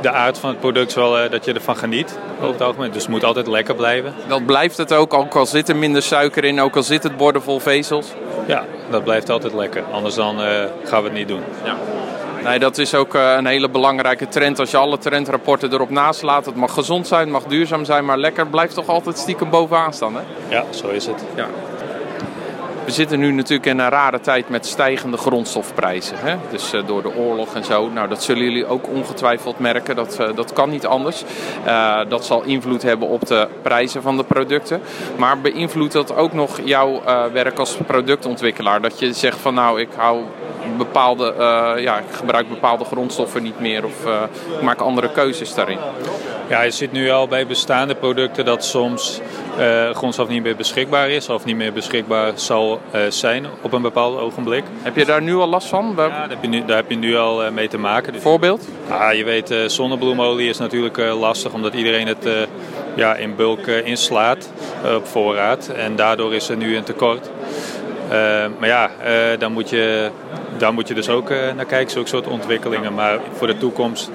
de 0.00 0.10
aard 0.10 0.38
van 0.38 0.50
het 0.50 0.60
product 0.60 0.94
wel 0.94 1.30
dat 1.30 1.44
je 1.44 1.52
ervan 1.52 1.76
geniet 1.76 2.18
over 2.36 2.52
het 2.52 2.62
algemeen. 2.62 2.90
Dus 2.90 3.02
het 3.02 3.10
moet 3.10 3.24
altijd 3.24 3.46
lekker 3.46 3.74
blijven. 3.74 4.14
Dat 4.26 4.46
blijft 4.46 4.76
het 4.76 4.92
ook, 4.92 5.14
ook 5.14 5.34
al 5.34 5.46
zit 5.46 5.68
er 5.68 5.76
minder 5.76 6.02
suiker 6.02 6.44
in, 6.44 6.60
ook 6.60 6.76
al 6.76 6.82
zit 6.82 7.02
het 7.02 7.16
bordevol 7.16 7.60
vezels? 7.60 8.06
Ja, 8.46 8.64
dat 8.90 9.04
blijft 9.04 9.30
altijd 9.30 9.54
lekker. 9.54 9.82
Anders 9.92 10.14
dan 10.14 10.40
uh, 10.40 10.46
gaan 10.84 11.02
we 11.02 11.08
het 11.08 11.18
niet 11.18 11.28
doen. 11.28 11.42
Ja. 11.64 11.76
Nee, 12.44 12.58
dat 12.58 12.78
is 12.78 12.94
ook 12.94 13.14
uh, 13.14 13.34
een 13.36 13.46
hele 13.46 13.68
belangrijke 13.68 14.28
trend. 14.28 14.58
Als 14.58 14.70
je 14.70 14.76
alle 14.76 14.98
trendrapporten 14.98 15.72
erop 15.72 15.90
naslaat, 15.90 16.46
het 16.46 16.54
mag 16.54 16.74
gezond 16.74 17.06
zijn, 17.06 17.20
het 17.20 17.30
mag 17.30 17.44
duurzaam 17.44 17.84
zijn, 17.84 18.04
maar 18.04 18.18
lekker 18.18 18.46
blijft 18.46 18.74
toch 18.74 18.88
altijd 18.88 19.18
stiekem 19.18 19.50
bovenaan 19.50 19.92
staan, 19.92 20.14
hè? 20.14 20.20
Ja, 20.48 20.64
zo 20.70 20.88
is 20.88 21.06
het. 21.06 21.24
Ja. 21.34 21.46
We 22.88 22.94
zitten 22.94 23.18
nu 23.18 23.32
natuurlijk 23.32 23.66
in 23.66 23.78
een 23.78 23.88
rare 23.88 24.20
tijd 24.20 24.48
met 24.48 24.66
stijgende 24.66 25.16
grondstofprijzen. 25.16 26.16
Hè? 26.18 26.36
Dus 26.50 26.74
uh, 26.74 26.86
door 26.86 27.02
de 27.02 27.16
oorlog 27.16 27.54
en 27.54 27.64
zo. 27.64 27.88
Nou, 27.88 28.08
dat 28.08 28.22
zullen 28.22 28.44
jullie 28.44 28.66
ook 28.66 28.88
ongetwijfeld 28.88 29.58
merken. 29.58 29.96
Dat, 29.96 30.18
uh, 30.20 30.36
dat 30.36 30.52
kan 30.52 30.70
niet 30.70 30.86
anders. 30.86 31.24
Uh, 31.66 32.00
dat 32.08 32.24
zal 32.24 32.42
invloed 32.42 32.82
hebben 32.82 33.08
op 33.08 33.26
de 33.26 33.48
prijzen 33.62 34.02
van 34.02 34.16
de 34.16 34.24
producten. 34.24 34.80
Maar 35.16 35.40
beïnvloedt 35.40 35.92
dat 35.92 36.14
ook 36.16 36.32
nog 36.32 36.60
jouw 36.64 37.02
werk 37.32 37.58
als 37.58 37.76
productontwikkelaar? 37.86 38.80
Dat 38.80 38.98
je 38.98 39.12
zegt 39.12 39.38
van 39.38 39.54
nou, 39.54 39.80
ik 39.80 39.88
hou 39.96 40.22
bepaalde, 40.76 41.34
ja, 41.78 41.98
ik 41.98 42.04
gebruik 42.10 42.48
bepaalde 42.48 42.84
grondstoffen 42.84 43.42
niet 43.42 43.60
meer 43.60 43.84
of 43.84 44.06
ik 44.56 44.62
maak 44.62 44.80
andere 44.80 45.10
keuzes 45.10 45.54
daarin. 45.54 45.78
Ja, 46.48 46.62
je 46.62 46.70
ziet 46.70 46.92
nu 46.92 47.10
al 47.10 47.28
bij 47.28 47.46
bestaande 47.46 47.94
producten 47.94 48.44
dat 48.44 48.64
soms 48.64 49.20
uh, 49.58 49.90
grondstof 49.90 50.28
niet 50.28 50.42
meer 50.42 50.56
beschikbaar 50.56 51.10
is 51.10 51.28
of 51.28 51.44
niet 51.44 51.56
meer 51.56 51.72
beschikbaar 51.72 52.32
zal 52.34 52.80
zijn 53.08 53.46
op 53.62 53.72
een 53.72 53.82
bepaald 53.82 54.18
ogenblik. 54.18 54.64
Heb 54.82 54.96
je 54.96 55.04
daar 55.04 55.22
nu 55.22 55.34
al 55.34 55.46
last 55.46 55.68
van? 55.68 55.94
Ja, 55.96 56.08
daar 56.08 56.28
heb 56.28 56.38
je 56.40 56.48
nu, 56.48 56.64
daar 56.64 56.76
heb 56.76 56.90
je 56.90 56.96
nu 56.96 57.16
al 57.16 57.52
mee 57.52 57.68
te 57.68 57.78
maken. 57.78 58.12
Dus, 58.12 58.22
Voorbeeld? 58.22 58.68
Ah, 58.88 59.14
je 59.14 59.24
weet, 59.24 59.54
zonnebloemolie 59.66 60.48
is 60.48 60.58
natuurlijk 60.58 60.96
lastig 60.96 61.52
omdat 61.52 61.74
iedereen 61.74 62.06
het 62.06 62.28
ja, 62.94 63.14
in 63.14 63.36
bulk 63.36 63.66
inslaat 63.66 64.52
op 64.96 65.06
voorraad. 65.06 65.68
En 65.68 65.96
daardoor 65.96 66.34
is 66.34 66.48
er 66.48 66.56
nu 66.56 66.76
een 66.76 66.84
tekort. 66.84 67.30
maar 68.58 68.68
ja, 68.68 68.90
dan 69.38 69.52
moet 69.52 69.70
je, 69.70 70.10
daar 70.58 70.72
moet 70.72 70.88
je 70.88 70.94
dus 70.94 71.08
ook 71.08 71.28
naar 71.28 71.64
kijken, 71.64 71.90
zulke 71.90 72.08
soort 72.08 72.26
ontwickelingen. 72.26 72.94
Maar 72.94 73.18
voor 73.32 73.46
de 73.46 73.58
toekomst 73.58 74.10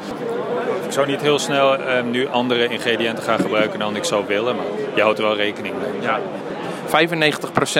ik 0.93 0.99
zou 0.99 1.11
niet 1.11 1.21
heel 1.21 1.39
snel 1.39 1.79
uh, 1.79 1.85
nu 2.11 2.27
andere 2.27 2.67
ingrediënten 2.67 3.23
gaan 3.23 3.39
gebruiken 3.39 3.79
dan 3.79 3.95
ik 3.95 4.03
zou 4.03 4.25
willen, 4.27 4.55
maar 4.55 4.65
je 4.95 5.01
houdt 5.01 5.19
er 5.19 5.25
wel 5.25 5.35
rekening 5.35 5.75
mee. 5.81 6.01
Ja. 6.01 6.19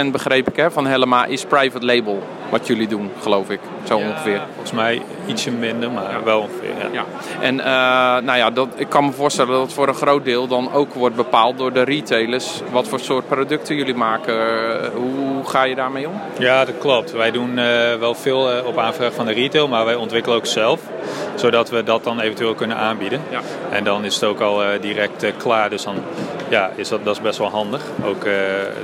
95% 0.08 0.12
begreep 0.12 0.50
ik 0.50 0.56
hè, 0.56 0.72
van 0.72 0.86
Helma 0.86 1.26
is 1.26 1.46
private 1.46 1.86
label. 1.86 2.24
Wat 2.54 2.68
jullie 2.68 2.88
doen, 2.88 3.12
geloof 3.22 3.50
ik. 3.50 3.60
Zo 3.84 3.98
ja, 3.98 4.08
ongeveer. 4.08 4.42
Volgens 4.52 4.72
mij 4.72 5.02
ietsje 5.26 5.52
minder, 5.52 5.92
maar 5.92 6.12
ja. 6.12 6.24
wel 6.24 6.40
ongeveer. 6.40 6.70
Ja. 6.82 6.88
ja. 6.92 7.06
En 7.40 7.56
uh, 7.58 8.26
nou 8.26 8.38
ja, 8.38 8.50
dat, 8.50 8.68
ik 8.76 8.90
kan 8.90 9.06
me 9.06 9.12
voorstellen 9.12 9.52
dat 9.52 9.62
het 9.62 9.74
voor 9.74 9.88
een 9.88 9.94
groot 9.94 10.26
deel 10.26 10.48
dan 10.48 10.74
ook 10.74 10.94
wordt 10.94 11.16
bepaald 11.16 11.58
door 11.58 11.74
de 11.74 11.84
retailers. 11.84 12.62
Wat 12.72 12.88
voor 12.88 13.00
soort 13.00 13.28
producten 13.28 13.76
jullie 13.76 13.96
maken. 13.96 14.36
Hoe 14.94 15.46
ga 15.46 15.64
je 15.64 15.76
daarmee 15.76 16.08
om? 16.08 16.22
Ja, 16.40 16.66
dat 16.66 16.78
klopt. 16.78 17.12
Wij 17.12 17.32
doen 17.32 17.58
uh, 17.58 17.96
wel 17.96 18.16
veel 18.16 18.58
uh, 18.58 18.66
op 18.66 18.78
aanvraag 18.78 19.14
van 19.14 19.26
de 19.26 19.34
retail, 19.34 19.68
maar 19.68 19.86
wij 19.86 19.96
ontwikkelen 19.96 20.38
ook 20.38 20.46
zelf. 20.46 20.82
Zodat 21.36 21.70
we 21.70 21.84
dat 21.84 22.04
dan 22.04 22.20
eventueel 22.20 22.54
kunnen 22.54 22.78
aanbieden. 22.78 23.22
Ja. 23.30 23.40
En 23.70 23.84
dan 23.84 24.06
is 24.06 24.14
het 24.16 24.24
ook 24.24 24.40
al 24.40 24.62
direct 24.82 25.26
klaar. 25.38 25.70
Dus 25.70 25.84
dan 25.84 25.96
ja, 26.54 26.72
is 26.76 26.90
dat, 26.90 27.06
dat 27.06 27.16
is 27.16 27.22
best 27.22 27.38
wel 27.38 27.50
handig. 27.50 27.82
Ook 28.06 28.26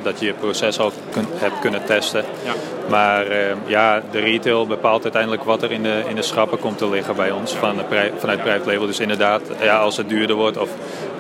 dat 0.04 0.20
je 0.20 0.26
je 0.26 0.34
proces 0.34 0.80
al 0.80 0.92
kun, 1.12 1.26
hebt 1.34 1.60
kunnen 1.60 1.86
testen. 1.86 2.26
Ja. 2.44 2.54
Maar 2.90 3.26
ja, 3.66 4.02
de 4.12 4.20
retail 4.20 4.68
bepaalt 4.68 5.04
uiteindelijk 5.04 5.44
wat 5.44 5.64
er 5.64 5.72
in 5.72 5.84
de, 5.84 6.04
in 6.08 6.16
de 6.16 6.22
schappen 6.22 6.60
komt 6.60 6.78
te 6.78 6.90
liggen 6.90 7.16
bij 7.16 7.32
ons 7.32 7.54
van 7.54 7.78
de 7.78 8.12
vanuit 8.18 8.42
private 8.42 8.70
label. 8.70 8.86
Dus 8.86 9.00
inderdaad, 9.00 9.42
ja, 9.62 9.78
als 9.80 9.98
het 9.98 10.10
duurder 10.10 10.36
wordt 10.36 10.58
of 10.58 10.70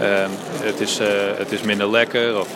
uh, 0.01 0.07
het, 0.63 0.79
is, 0.79 0.99
uh, 0.99 1.07
het 1.37 1.51
is 1.51 1.61
minder 1.61 1.89
lekker. 1.89 2.39
Of, 2.39 2.47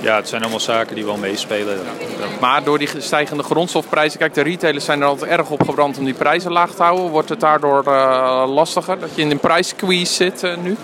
ja, 0.00 0.16
het 0.16 0.28
zijn 0.28 0.42
allemaal 0.42 0.60
zaken 0.60 0.94
die 0.94 1.04
wel 1.04 1.16
meespelen. 1.16 1.74
Ja. 1.74 2.26
Maar 2.40 2.64
door 2.64 2.78
die 2.78 2.88
stijgende 2.98 3.42
grondstofprijzen, 3.42 4.18
kijk, 4.18 4.34
de 4.34 4.42
retailers 4.42 4.84
zijn 4.84 5.00
er 5.00 5.06
altijd 5.06 5.30
erg 5.30 5.50
op 5.50 5.62
gebrand 5.62 5.98
om 5.98 6.04
die 6.04 6.14
prijzen 6.14 6.52
laag 6.52 6.70
te 6.70 6.82
houden. 6.82 7.10
Wordt 7.10 7.28
het 7.28 7.40
daardoor 7.40 7.84
uh, 7.86 8.44
lastiger 8.46 9.00
dat 9.00 9.10
je 9.14 9.22
in 9.22 9.30
een 9.30 9.38
prijssqueeze 9.38 10.14
zit 10.14 10.56
nu? 10.62 10.76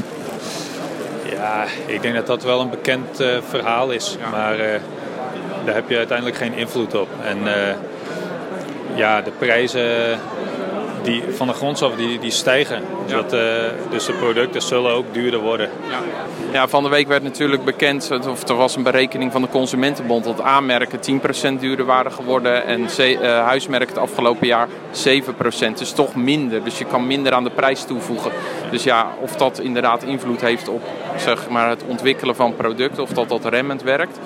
Ja, 1.49 1.65
ik 1.87 2.03
denk 2.03 2.15
dat 2.15 2.27
dat 2.27 2.43
wel 2.43 2.61
een 2.61 2.71
bekend 2.71 3.23
verhaal 3.49 3.91
is. 3.91 4.17
Ja. 4.21 4.31
Maar 4.31 4.57
daar 5.65 5.75
heb 5.75 5.89
je 5.89 5.97
uiteindelijk 5.97 6.37
geen 6.37 6.55
invloed 6.55 6.95
op. 6.95 7.09
En 7.25 7.39
ja, 8.95 9.23
de 9.23 9.31
prijzen 9.39 10.19
die, 11.03 11.23
van 11.31 11.47
de 11.47 11.53
grondstof 11.53 11.95
die, 11.97 12.19
die 12.19 12.31
stijgen. 12.31 12.83
Ja. 13.07 13.15
Dat, 13.17 13.35
uh, 13.35 13.41
dus 13.91 14.07
de 14.07 14.13
producten 14.13 14.63
zullen 14.63 14.93
ook 14.93 15.15
duurder 15.15 15.41
worden. 15.41 15.71
Ja. 15.91 15.99
ja, 16.53 16.69
van 16.69 16.83
de 16.83 16.89
week 16.89 17.09
werd 17.09 17.23
natuurlijk 17.23 17.65
bekend, 17.65 18.11
of 18.29 18.49
er 18.49 18.55
was 18.55 18.77
een 18.77 18.83
berekening 18.83 19.33
van 19.33 19.43
de 19.43 19.49
Consumentenbond 19.49 20.25
dat 20.25 20.41
aanmerken 20.41 21.21
10% 21.57 21.61
duurder 21.61 21.85
waren 21.85 22.13
geworden 22.13 22.65
en 22.65 22.87
uh, 22.99 23.19
huismerken 23.45 23.89
het 23.89 23.99
afgelopen 23.99 24.47
jaar 24.47 24.69
7%. 24.69 24.71
Dus 25.75 25.93
toch 25.93 26.15
minder. 26.15 26.65
Dus 26.65 26.79
je 26.79 26.85
kan 26.85 27.07
minder 27.07 27.33
aan 27.33 27.45
de 27.45 27.51
prijs 27.51 27.85
toevoegen. 27.85 28.31
Dus 28.71 28.83
ja, 28.83 29.07
of 29.21 29.37
dat 29.37 29.59
inderdaad 29.59 30.03
invloed 30.03 30.41
heeft 30.41 30.69
op 30.69 30.83
zeg 31.17 31.49
maar, 31.49 31.69
het 31.69 31.83
ontwikkelen 31.87 32.37
van 32.37 32.57
producten, 32.57 33.03
of 33.03 33.11
dat 33.11 33.29
dat 33.29 33.45
remmend 33.45 33.83
werkt. 33.83 34.19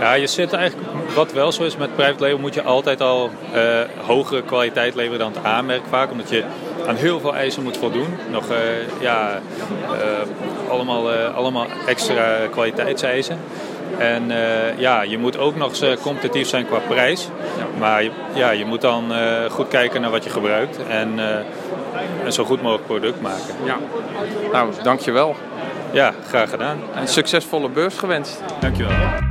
Ja, 0.00 0.12
je 0.12 0.26
zit 0.26 0.52
eigenlijk, 0.52 0.88
wat 1.14 1.32
wel 1.32 1.52
zo 1.52 1.62
is 1.62 1.76
met 1.76 1.94
private 1.94 2.22
label, 2.22 2.38
moet 2.38 2.54
je 2.54 2.62
altijd 2.62 3.00
al 3.00 3.30
uh, 3.54 3.60
hogere 4.06 4.42
kwaliteit 4.42 4.94
leveren 4.94 5.18
dan 5.18 5.32
het 5.32 5.44
aanmerk 5.44 5.82
vaak. 5.88 6.10
Omdat 6.10 6.30
je 6.30 6.44
aan 6.86 6.94
heel 6.94 7.20
veel 7.20 7.34
eisen 7.34 7.62
moet 7.62 7.76
voldoen. 7.76 8.16
Nog 8.30 8.50
uh, 8.50 8.56
ja, 9.00 9.40
uh, 9.90 10.70
allemaal, 10.70 11.10
allemaal 11.10 11.66
extra 11.86 12.36
kwaliteitseisen. 12.50 13.38
En 13.98 14.32
ja, 14.76 15.02
je 15.02 15.18
moet 15.18 15.38
ook 15.38 15.56
nog 15.56 15.80
eens 15.80 16.00
competitief 16.02 16.48
zijn 16.48 16.66
qua 16.66 16.78
prijs. 16.88 17.28
Maar 17.78 18.04
ja, 18.34 18.50
je 18.50 18.64
moet 18.64 18.80
dan 18.80 19.12
goed 19.50 19.68
kijken 19.68 20.00
naar 20.00 20.10
wat 20.10 20.24
je 20.24 20.30
gebruikt. 20.30 20.78
En 20.88 21.18
een 22.24 22.32
zo 22.32 22.44
goed 22.44 22.62
mogelijk 22.62 22.86
product 22.86 23.20
maken. 23.20 23.54
Ja. 23.64 23.76
Nou, 24.52 24.72
dankjewel. 24.82 25.36
Ja, 25.92 26.14
graag 26.28 26.50
gedaan. 26.50 26.78
Een 26.94 27.08
succesvolle 27.08 27.68
beurs 27.68 27.98
gewenst. 27.98 28.42
Dankjewel. 28.60 29.28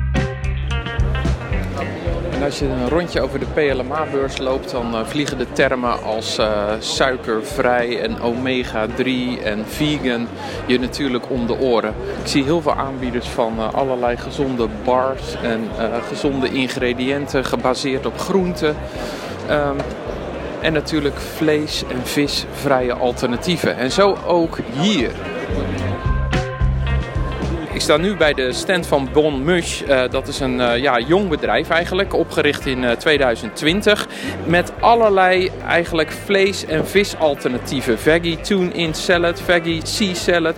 En 2.40 2.46
als 2.46 2.60
je 2.60 2.66
een 2.66 2.90
rondje 2.90 3.22
over 3.22 3.40
de 3.40 3.46
PLMA-beurs 3.54 4.38
loopt, 4.38 4.72
dan 4.72 4.96
uh, 4.96 5.06
vliegen 5.06 5.38
de 5.38 5.52
termen 5.52 6.04
als 6.04 6.40
uh, 6.40 6.64
suikervrij 6.80 8.02
en 8.02 8.22
omega-3 8.22 9.44
en 9.44 9.66
vegan 9.66 10.28
je 10.66 10.80
natuurlijk 10.80 11.30
om 11.30 11.48
de 11.48 11.60
oren. 11.60 11.94
Ik 12.22 12.28
zie 12.28 12.44
heel 12.44 12.62
veel 12.62 12.74
aanbieders 12.74 13.28
van 13.28 13.54
uh, 13.58 13.74
allerlei 13.74 14.18
gezonde 14.18 14.68
bars 14.84 15.36
en 15.42 15.68
gezonde 16.08 16.50
ingrediënten 16.50 17.46
gebaseerd 17.46 18.06
op 18.06 18.20
groenten. 18.20 18.76
Um, 19.50 19.78
en 20.62 20.74
natuurlijk 20.74 21.18
vlees- 21.18 21.84
en 21.90 22.06
visvrije 22.06 22.94
alternatieven. 22.94 23.78
En 23.78 23.92
zo 23.92 24.18
ook 24.28 24.58
hier. 24.80 25.12
Ik 27.80 27.86
sta 27.86 27.98
nu 27.98 28.16
bij 28.16 28.34
de 28.34 28.54
stand 28.54 28.88
van 28.88 29.10
Bon 29.14 29.44
Mush. 29.44 29.82
Uh, 29.82 30.02
dat 30.10 30.28
is 30.28 30.40
een 30.40 30.60
uh, 30.60 30.78
ja, 30.78 31.00
jong 31.00 31.30
bedrijf 31.30 31.70
eigenlijk, 31.70 32.14
opgericht 32.14 32.66
in 32.66 32.84
uh, 32.84 32.92
2020. 32.92 34.08
Met 34.46 34.72
allerlei 34.80 35.52
eigenlijk 35.68 36.12
vlees- 36.12 36.66
en 36.66 36.88
visalternatieven. 36.88 38.00
Veggie 38.00 38.40
tune-in 38.40 38.94
salad, 38.94 39.42
veggie 39.42 39.86
sea 39.86 40.14
salad, 40.14 40.56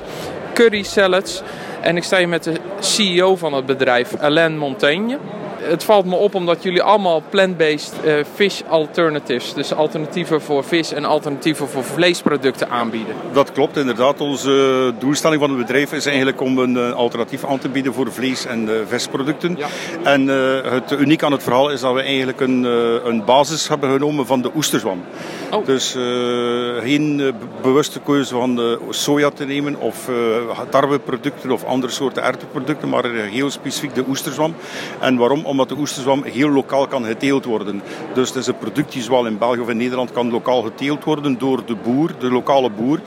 curry 0.54 0.84
salads. 0.84 1.42
En 1.82 1.98
ik 1.98 2.04
sta 2.04 2.18
hier 2.18 2.30
met 2.30 2.44
de 2.44 2.54
CEO 2.80 3.36
van 3.36 3.54
het 3.54 3.66
bedrijf, 3.66 4.16
Alain 4.16 4.58
Montaigne 4.58 5.18
het 5.62 5.84
valt 5.84 6.06
me 6.06 6.16
op 6.16 6.36
omdat 6.36 6.64
jullie 6.64 6.84
allemaal 6.84 7.24
plant-based 7.30 7.94
uh, 8.06 8.14
fish 8.34 8.62
alternatives, 8.68 9.54
dus 9.54 9.74
alternatieven 9.74 10.42
voor 10.42 10.64
vis 10.64 10.94
en 10.94 11.06
alternatieven 11.06 11.68
voor 11.68 11.84
vleesproducten 11.84 12.70
aanbieden. 12.70 13.16
Dat 13.34 13.52
klopt 13.52 13.78
inderdaad. 13.78 14.22
Onze 14.22 14.94
doelstelling 15.00 15.42
van 15.42 15.50
het 15.50 15.60
bedrijf 15.60 15.94
is 15.94 16.06
eigenlijk 16.06 16.42
om 16.42 16.58
een 16.58 16.76
uh, 16.76 16.92
alternatief 16.92 17.46
aan 17.46 17.60
te 17.60 17.70
bieden 17.70 17.94
voor 17.94 18.12
vlees- 18.12 18.46
en 18.46 18.70
visproducten. 18.88 19.58
Ja. 19.58 19.68
En 20.04 20.28
het 20.74 20.92
uniek 20.92 21.24
aan 21.24 21.32
het 21.32 21.44
verhaal 21.44 21.72
is 21.72 21.82
dat 21.82 21.94
we 21.94 22.02
eigenlijk 22.02 22.40
een, 22.40 22.64
een 23.06 23.26
basis 23.26 23.68
hebben 23.68 23.92
genomen 23.92 24.26
van 24.26 24.42
de 24.42 24.52
oesterzwam. 24.56 25.04
Oh. 25.52 25.66
Dus 25.66 25.92
geen 26.82 27.34
bewuste 27.62 28.00
keuze 28.00 28.36
van 28.36 28.78
soja 28.90 29.30
te 29.30 29.46
nemen 29.46 29.80
of 29.80 30.10
tarweproducten 30.70 31.52
of 31.52 31.64
andere 31.64 31.94
soorten 31.94 32.24
erwtenproducten, 32.24 32.90
maar 32.90 33.12
heel 33.12 33.50
specifiek 33.50 33.96
de 33.96 34.04
oesterzwam. 34.08 34.56
En 35.00 35.18
waarom? 35.18 35.46
Omdat 35.52 35.70
de 35.70 35.78
oesterzwam 35.78 36.24
heel 36.24 36.50
lokaal 36.50 36.88
kan 36.88 37.06
geteeld 37.06 37.46
worden. 37.46 37.82
Dus 38.14 38.28
het 38.28 38.38
is 38.38 38.48
een 38.48 38.58
product 38.58 38.92
die 38.92 39.02
zowel 39.02 39.26
in 39.26 39.38
België 39.38 39.60
of 39.60 39.70
in 39.70 39.78
Nederland 39.78 40.12
kan 40.12 40.32
lokaal 40.32 40.62
geteeld 40.62 41.04
worden 41.04 41.38
door 41.38 41.66
de 41.66 41.76
boer, 41.76 42.12
de 42.20 42.32
lokale 42.32 42.70
boer. 42.70 43.00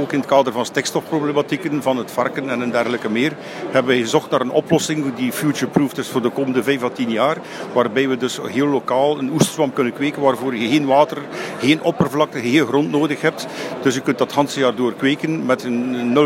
Ook 0.00 0.12
in 0.12 0.18
het 0.18 0.28
kader 0.28 0.52
van 0.52 0.64
stikstofproblematieken 0.64 1.82
van 1.82 1.96
het 1.96 2.10
varken 2.10 2.50
en 2.50 2.60
een 2.60 2.70
dergelijke 2.70 3.10
meer 3.10 3.36
hebben 3.70 3.94
we 3.94 4.00
gezocht 4.00 4.30
naar 4.30 4.40
een 4.40 4.50
oplossing 4.50 5.14
die 5.14 5.32
future-proof 5.32 5.98
is 5.98 6.08
voor 6.08 6.22
de 6.22 6.30
komende 6.30 6.62
5 6.62 6.82
à 6.82 6.88
10 6.88 7.10
jaar. 7.10 7.36
Waarbij 7.72 8.08
we 8.08 8.16
dus 8.16 8.38
heel 8.46 8.66
lokaal 8.66 9.18
een 9.18 9.30
oesterzwam 9.30 9.72
kunnen 9.72 9.92
kweken 9.92 10.22
waarvoor 10.22 10.56
je 10.56 10.68
geen 10.68 10.86
water, 10.86 11.18
geen 11.60 11.82
oppervlakte, 11.82 12.40
geen 12.40 12.66
grond 12.66 12.90
nodig 12.90 13.20
hebt. 13.20 13.46
Dus 13.82 13.94
je 13.94 14.00
kunt 14.00 14.18
dat 14.18 14.34
het 14.34 14.54
jaar 14.54 14.74
door 14.74 14.94
kweken 14.94 15.46
met 15.46 15.64
een 15.64 16.18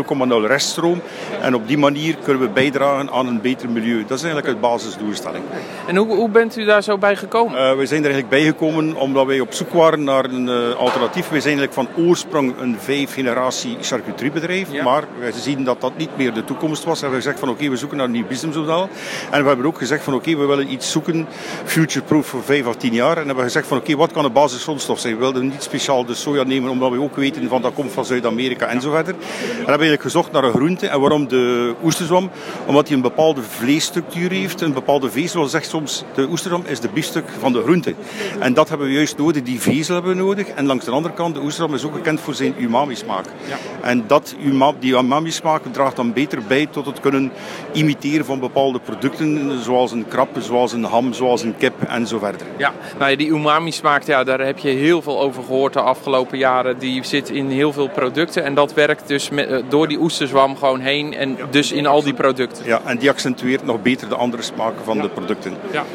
0,0 0.43 0.47
reststroom. 0.47 1.01
En 1.41 1.55
op 1.55 1.67
die 1.67 1.77
manier 1.77 2.15
kunnen 2.23 2.41
we 2.41 2.49
bijdragen 2.49 3.11
aan 3.11 3.27
een 3.27 3.41
beter 3.41 3.69
milieu. 3.69 4.05
Dat 4.07 4.17
is 4.17 4.23
eigenlijk 4.23 4.47
het 4.47 4.61
basisdoelstelling. 4.61 5.43
En 5.87 5.95
hoe, 5.95 6.15
hoe 6.15 6.29
bent 6.29 6.57
u 6.57 6.65
daar 6.65 6.83
zo 6.83 6.97
bij 6.97 7.15
gekomen? 7.15 7.53
Uh, 7.53 7.77
we 7.77 7.85
zijn 7.85 8.03
er 8.03 8.11
eigenlijk 8.11 8.29
bij 8.29 8.43
gekomen 8.43 8.95
omdat 8.95 9.25
wij 9.25 9.39
op 9.39 9.53
zoek 9.53 9.73
waren 9.73 10.03
naar 10.03 10.25
een 10.25 10.47
uh, 10.47 10.75
alternatief. 10.75 11.29
We 11.29 11.41
zijn 11.41 11.57
eigenlijk 11.59 11.73
van 11.73 12.05
oorsprong 12.05 12.53
een 12.59 12.77
vijf 12.79 13.13
generatie 13.13 13.77
charcuteriebedrijf. 13.81 14.71
Ja. 14.71 14.83
Maar 14.83 15.03
we 15.19 15.31
zien 15.31 15.63
dat 15.63 15.81
dat 15.81 15.97
niet 15.97 16.17
meer 16.17 16.33
de 16.33 16.43
toekomst 16.43 16.83
was. 16.83 16.93
En 16.93 16.95
we 16.95 17.01
hebben 17.01 17.21
gezegd 17.21 17.39
van 17.39 17.49
oké, 17.49 17.57
okay, 17.57 17.71
we 17.71 17.77
zoeken 17.77 17.97
naar 17.97 18.05
een 18.05 18.11
nieuw 18.11 18.27
businessmodel. 18.27 18.89
En 19.31 19.41
we 19.41 19.47
hebben 19.47 19.65
ook 19.65 19.77
gezegd 19.77 20.03
van 20.03 20.13
oké, 20.13 20.29
okay, 20.29 20.41
we 20.41 20.47
willen 20.47 20.71
iets 20.71 20.91
zoeken, 20.91 21.27
future-proof 21.65 22.25
voor 22.25 22.43
vijf 22.43 22.65
of 22.65 22.75
tien 22.75 22.93
jaar. 22.93 23.17
En 23.17 23.25
hebben 23.25 23.35
we 23.35 23.43
gezegd 23.43 23.67
van 23.67 23.77
oké, 23.77 23.85
okay, 23.85 23.99
wat 23.99 24.11
kan 24.11 24.25
een 24.25 24.31
basisgrondstof 24.31 24.99
zijn? 24.99 25.13
We 25.13 25.19
wilden 25.19 25.47
niet 25.47 25.63
speciaal 25.63 26.05
de 26.05 26.13
soja 26.13 26.43
nemen 26.43 26.69
omdat 26.69 26.91
we 26.91 27.01
ook 27.01 27.15
weten 27.15 27.49
van 27.49 27.61
dat 27.61 27.73
komt 27.73 27.91
van 27.91 28.05
Zuid-Amerika 28.05 28.67
en 28.67 28.81
zo 28.81 28.91
verder. 28.91 29.13
En 29.13 29.19
we 29.19 29.55
hebben 29.55 29.65
eigenlijk 29.65 30.01
gezocht 30.01 30.31
naar 30.31 30.43
een 30.43 30.53
groente. 30.53 30.87
En 30.87 30.99
waarom 30.99 31.27
de 31.27 31.73
oesterzwam? 31.83 32.29
Omdat 32.65 32.87
hij 32.87 32.95
een 32.95 33.01
bepaalde 33.01 33.41
vleesstructuur 33.41 34.31
heeft, 34.31 34.61
een 34.61 34.73
bepaalde 34.73 35.11
vezel 35.11 35.44
zegt 35.49 35.69
soms, 35.69 36.03
de 36.13 36.27
oesterzwam 36.29 36.63
is 36.65 36.79
de 36.79 36.89
biefstuk 36.93 37.25
van 37.39 37.53
de 37.53 37.61
groente. 37.61 37.93
En 38.39 38.53
dat 38.53 38.69
hebben 38.69 38.87
we 38.87 38.93
juist 38.93 39.17
nodig, 39.17 39.43
die 39.43 39.61
vezel 39.61 39.93
hebben 39.93 40.15
we 40.15 40.23
nodig. 40.23 40.47
En 40.47 40.65
langs 40.65 40.85
de 40.85 40.91
andere 40.91 41.13
kant, 41.13 41.35
de 41.35 41.41
oesterzwam 41.41 41.75
is 41.75 41.85
ook 41.85 41.93
bekend 41.93 42.19
voor 42.19 42.33
zijn 42.33 42.55
umami-smaak. 42.57 43.25
Ja. 43.47 43.57
En 43.81 44.03
dat, 44.07 44.35
die 44.79 44.93
umami-smaak 44.93 45.61
draagt 45.71 45.95
dan 45.95 46.13
beter 46.13 46.41
bij 46.47 46.65
tot 46.65 46.85
het 46.85 46.99
kunnen 46.99 47.31
imiteren 47.71 48.25
van 48.25 48.39
bepaalde 48.39 48.79
producten, 48.79 49.59
zoals 49.63 49.91
een 49.91 50.07
krab, 50.07 50.29
zoals 50.39 50.73
een 50.73 50.83
ham, 50.83 51.13
zoals 51.13 51.41
een 51.41 51.57
kip 51.57 51.81
en 51.87 52.07
zo 52.07 52.19
verder. 52.19 52.47
Ja, 52.57 52.73
nou 52.97 53.11
ja, 53.11 53.17
die 53.17 53.29
umami-smaak, 53.29 54.03
ja, 54.03 54.23
daar 54.23 54.39
heb 54.39 54.57
je 54.57 54.69
heel 54.69 55.01
veel 55.01 55.21
over 55.21 55.43
gehoord 55.43 55.73
de 55.73 55.81
afgelopen 55.81 56.37
jaren. 56.37 56.79
Die 56.79 57.03
zit 57.03 57.29
in 57.29 57.49
heel 57.49 57.73
veel 57.73 57.89
producten 57.89 58.43
en 58.43 58.55
dat 58.55 58.73
werkt 58.73 59.07
dus 59.07 59.29
met, 59.29 59.63
door 59.69 59.87
die 59.87 59.99
oesterzwam 59.99 60.57
gewoon 60.57 60.79
heen 60.79 61.13
en 61.13 61.29
ja. 61.37 61.45
dus 61.49 61.71
in 61.71 61.85
al 61.85 62.03
die 62.03 62.13
producten. 62.13 62.65
Ja, 62.65 62.81
en 62.85 62.97
die 62.97 63.09
accentueert 63.09 63.65
nog 63.65 63.81
beter 63.81 64.09
de 64.09 64.15
andere 64.15 64.41
smaken 64.41 64.83
van 64.83 64.95
ja. 64.95 65.01
de 65.01 65.09
producten. 65.09 65.34
Ja. 65.71 65.85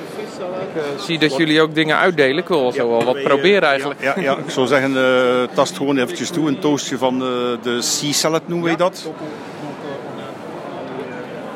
Ik 0.40 0.82
uh, 0.82 1.00
zie 1.00 1.18
dat 1.18 1.36
jullie 1.36 1.60
ook 1.60 1.74
dingen 1.74 1.96
uitdelen. 1.96 2.38
Ik 2.38 2.48
wil 2.48 2.72
zo 2.72 2.88
wel 2.88 3.04
wat 3.04 3.22
proberen 3.22 3.68
eigenlijk. 3.68 4.02
Ja, 4.02 4.14
ja, 4.16 4.36
ik 4.36 4.50
zou 4.50 4.66
zeggen, 4.66 4.92
uh, 4.92 5.54
tast 5.54 5.76
gewoon 5.76 5.98
eventjes 5.98 6.30
toe. 6.30 6.48
Een 6.48 6.58
toastje 6.58 6.98
van 6.98 7.14
uh, 7.14 7.28
de 7.62 7.82
sea 7.82 8.12
salad 8.12 8.42
noemen 8.48 8.66
wij 8.66 8.76
dat. 8.76 9.10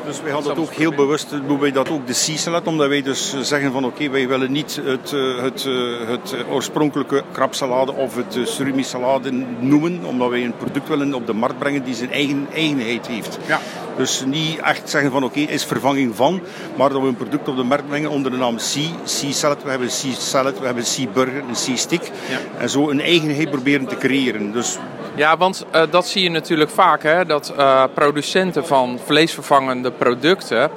Dus 0.05 0.21
wij 0.21 0.31
hadden 0.31 0.51
het 0.51 0.59
ook 0.59 0.73
heel 0.73 0.93
bewust, 0.93 1.29
doen 1.47 1.59
wij 1.59 1.71
dat 1.71 1.89
ook 1.89 2.07
de 2.07 2.13
sea 2.13 2.37
salad, 2.37 2.67
omdat 2.67 2.87
wij 2.87 3.01
dus 3.01 3.35
zeggen 3.41 3.71
van 3.71 3.85
oké, 3.85 3.93
okay, 3.93 4.11
wij 4.11 4.27
willen 4.27 4.51
niet 4.51 4.81
het, 4.83 5.11
het, 5.41 5.63
het 6.07 6.35
oorspronkelijke 6.49 7.23
krabsalade 7.31 7.93
of 7.93 8.15
het 8.15 8.37
surimi 8.43 8.83
salade 8.83 9.31
noemen, 9.59 10.03
omdat 10.03 10.29
wij 10.29 10.43
een 10.43 10.57
product 10.57 10.87
willen 10.87 11.13
op 11.13 11.27
de 11.27 11.33
markt 11.33 11.59
brengen 11.59 11.83
die 11.83 11.95
zijn 11.95 12.11
eigen 12.11 12.47
eigenheid 12.53 13.07
heeft. 13.07 13.37
Ja. 13.47 13.59
Dus 13.97 14.23
niet 14.25 14.59
echt 14.59 14.89
zeggen 14.89 15.11
van 15.11 15.23
oké, 15.23 15.39
okay, 15.39 15.53
is 15.53 15.65
vervanging 15.65 16.15
van, 16.15 16.41
maar 16.77 16.89
dat 16.89 17.01
we 17.01 17.07
een 17.07 17.15
product 17.15 17.47
op 17.47 17.55
de 17.55 17.63
markt 17.63 17.87
brengen 17.87 18.09
onder 18.09 18.31
de 18.31 18.37
naam 18.37 18.57
Sea, 18.57 18.89
Sea 19.03 19.31
Salad. 19.31 19.63
We 19.63 19.69
hebben 19.69 19.91
Sea 19.91 20.13
Salad, 20.13 20.59
we 20.59 20.65
hebben 20.65 20.85
Sea 20.85 21.07
Burger, 21.13 21.43
een 21.49 21.55
Sea 21.55 21.75
Stick. 21.75 22.11
Ja. 22.29 22.39
En 22.57 22.69
zo 22.69 22.89
een 22.89 23.01
eigenheid 23.01 23.49
proberen 23.49 23.87
te 23.87 23.97
creëren. 23.97 24.51
Dus 24.51 24.77
ja, 25.15 25.37
want 25.37 25.65
uh, 25.75 25.81
dat 25.89 26.07
zie 26.07 26.23
je 26.23 26.29
natuurlijk 26.29 26.69
vaak, 26.69 27.03
hè, 27.03 27.25
dat 27.25 27.53
uh, 27.57 27.83
producenten 27.93 28.65
van 28.65 28.99
vleesvervangende 29.05 29.91
producten 29.91 30.69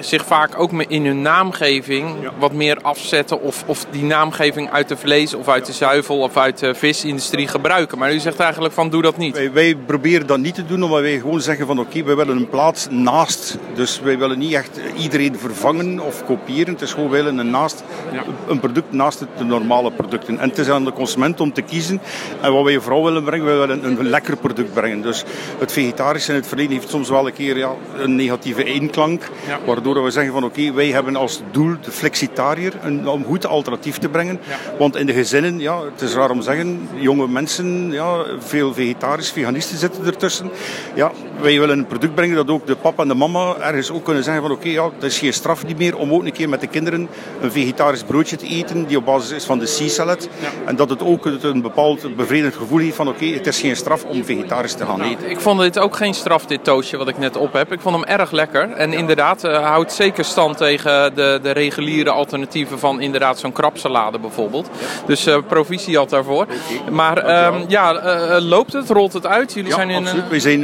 zich 0.00 0.24
vaak 0.24 0.58
ook 0.58 0.70
in 0.72 1.06
hun 1.06 1.22
naamgeving 1.22 2.14
ja. 2.20 2.30
wat 2.38 2.52
meer 2.52 2.78
afzetten 2.82 3.40
of, 3.40 3.64
of 3.66 3.86
die 3.90 4.02
naamgeving 4.02 4.70
uit 4.70 4.88
de 4.88 4.96
vlees 4.96 5.34
of 5.34 5.48
uit 5.48 5.66
de 5.66 5.72
zuivel 5.72 6.18
of 6.18 6.36
uit 6.36 6.58
de 6.58 6.74
visindustrie 6.74 7.48
gebruiken. 7.48 7.98
Maar 7.98 8.12
u 8.12 8.18
zegt 8.18 8.40
eigenlijk 8.40 8.74
van 8.74 8.90
doe 8.90 9.02
dat 9.02 9.16
niet. 9.16 9.34
Wij, 9.34 9.52
wij 9.52 9.76
proberen 9.86 10.26
dat 10.26 10.38
niet 10.38 10.54
te 10.54 10.66
doen, 10.66 10.82
omdat 10.82 11.00
wij 11.00 11.18
gewoon 11.18 11.40
zeggen 11.40 11.66
van 11.66 11.78
oké, 11.78 11.88
okay, 11.88 12.04
wij 12.04 12.16
willen 12.16 12.36
een 12.36 12.48
plaats 12.48 12.86
naast. 12.90 13.58
Dus 13.74 14.00
wij 14.00 14.18
willen 14.18 14.38
niet 14.38 14.52
echt 14.52 14.80
iedereen 14.98 15.38
vervangen 15.38 16.00
of 16.00 16.24
kopiëren. 16.24 16.72
Het 16.72 16.82
is 16.82 16.92
gewoon 16.92 17.10
wij 17.10 17.22
willen 17.22 17.38
een, 17.38 17.50
naast, 17.50 17.84
ja. 18.12 18.22
een 18.48 18.60
product 18.60 18.92
naast 18.92 19.18
de 19.18 19.44
normale 19.44 19.90
producten. 19.90 20.38
En 20.38 20.48
het 20.48 20.58
is 20.58 20.68
aan 20.68 20.84
de 20.84 20.92
consument 20.92 21.40
om 21.40 21.52
te 21.52 21.62
kiezen. 21.62 22.00
En 22.40 22.52
wat 22.52 22.64
wij 22.64 22.80
vooral 22.80 23.04
willen 23.04 23.24
brengen, 23.24 23.46
wij 23.46 23.58
willen 23.58 23.75
een 23.84 24.08
lekker 24.08 24.36
product 24.36 24.72
brengen. 24.72 25.02
Dus 25.02 25.24
het 25.58 25.72
vegetarische 25.72 26.30
in 26.30 26.36
het 26.36 26.46
verleden 26.46 26.72
heeft 26.72 26.88
soms 26.88 27.08
wel 27.08 27.26
een 27.26 27.32
keer 27.32 27.56
ja, 27.56 27.70
een 27.98 28.16
negatieve 28.16 28.64
inklank. 28.64 29.22
Ja. 29.46 29.58
Waardoor 29.64 30.04
we 30.04 30.10
zeggen 30.10 30.32
van 30.32 30.44
oké, 30.44 30.60
okay, 30.60 30.72
wij 30.72 30.86
hebben 30.86 31.16
als 31.16 31.42
doel 31.50 31.74
de 31.82 31.90
flexitariër 31.90 32.72
een, 32.82 33.08
om 33.08 33.24
goed 33.24 33.46
alternatief 33.46 33.98
te 33.98 34.08
brengen. 34.08 34.40
Ja. 34.48 34.78
Want 34.78 34.96
in 34.96 35.06
de 35.06 35.12
gezinnen, 35.12 35.58
ja, 35.58 35.84
het 35.84 36.00
is 36.00 36.14
raar 36.14 36.30
om 36.30 36.38
te 36.38 36.44
zeggen, 36.44 36.88
jonge 36.94 37.28
mensen, 37.28 37.92
ja, 37.92 38.24
veel 38.38 38.74
vegetarisch, 38.74 39.30
veganisten 39.30 39.78
zitten 39.78 40.04
ertussen. 40.04 40.50
Ja, 40.94 41.12
wij 41.40 41.58
willen 41.58 41.78
een 41.78 41.86
product 41.86 42.14
brengen 42.14 42.36
dat 42.36 42.50
ook 42.50 42.66
de 42.66 42.76
papa 42.76 43.02
en 43.02 43.08
de 43.08 43.14
mama 43.14 43.56
ergens 43.56 43.90
ook 43.90 44.04
kunnen 44.04 44.24
zeggen 44.24 44.42
van 44.42 44.50
oké, 44.50 44.60
okay, 44.60 44.72
ja, 44.72 44.90
dat 44.98 45.10
is 45.10 45.18
geen 45.18 45.32
straf 45.32 45.66
niet 45.66 45.78
meer 45.78 45.96
om 45.96 46.12
ook 46.12 46.24
een 46.24 46.32
keer 46.32 46.48
met 46.48 46.60
de 46.60 46.66
kinderen 46.66 47.08
een 47.40 47.52
vegetarisch 47.52 48.02
broodje 48.02 48.36
te 48.36 48.46
eten 48.46 48.86
die 48.86 48.96
op 48.96 49.04
basis 49.04 49.30
is 49.30 49.44
van 49.44 49.58
de 49.58 49.66
sea 49.66 49.88
salad. 49.88 50.28
En 50.64 50.76
dat 50.76 50.90
het 50.90 51.02
ook 51.02 51.24
een 51.24 51.62
bepaald 51.62 52.16
bevredigend 52.16 52.54
gevoel 52.54 52.78
heeft 52.78 52.96
van 52.96 53.08
oké, 53.08 53.24
okay, 53.24 53.34
het 53.34 53.46
is 53.46 53.60
geen 53.60 53.65
straf 53.74 54.04
om 54.04 54.24
vegetarisch 54.24 54.74
te 54.74 54.86
gaan 54.86 55.02
eten. 55.02 55.30
Ik 55.30 55.40
vond 55.40 55.60
dit 55.60 55.78
ook 55.78 55.96
geen 55.96 56.14
straf, 56.14 56.46
dit 56.46 56.64
toastje 56.64 56.96
wat 56.96 57.08
ik 57.08 57.18
net 57.18 57.36
op 57.36 57.52
heb. 57.52 57.72
Ik 57.72 57.80
vond 57.80 57.94
hem 57.94 58.04
erg 58.04 58.30
lekker. 58.30 58.70
En 58.70 58.92
inderdaad, 58.92 59.44
uh, 59.44 59.66
houdt 59.66 59.92
zeker 59.92 60.24
stand 60.24 60.56
tegen 60.56 61.14
de, 61.14 61.38
de 61.42 61.50
reguliere 61.50 62.10
alternatieven 62.10 62.78
van 62.78 63.00
inderdaad 63.00 63.38
zo'n 63.38 63.52
krabsalade 63.52 64.18
bijvoorbeeld. 64.18 64.70
Ja. 64.72 64.86
Dus 65.06 65.26
uh, 65.26 65.36
proficiat 65.48 66.10
daarvoor. 66.10 66.42
Okay. 66.42 66.90
Maar 66.90 67.46
um, 67.54 67.64
ja, 67.68 67.94
uh, 67.94 68.36
loopt 68.48 68.72
het? 68.72 68.90
Rolt 68.90 69.12
het 69.12 69.26
uit? 69.26 69.52
Jullie 69.52 69.70
ja, 69.70 69.76
zijn 69.76 69.90
in, 69.90 69.96
absoluut. 69.96 70.28
We 70.28 70.40
zijn 70.40 70.60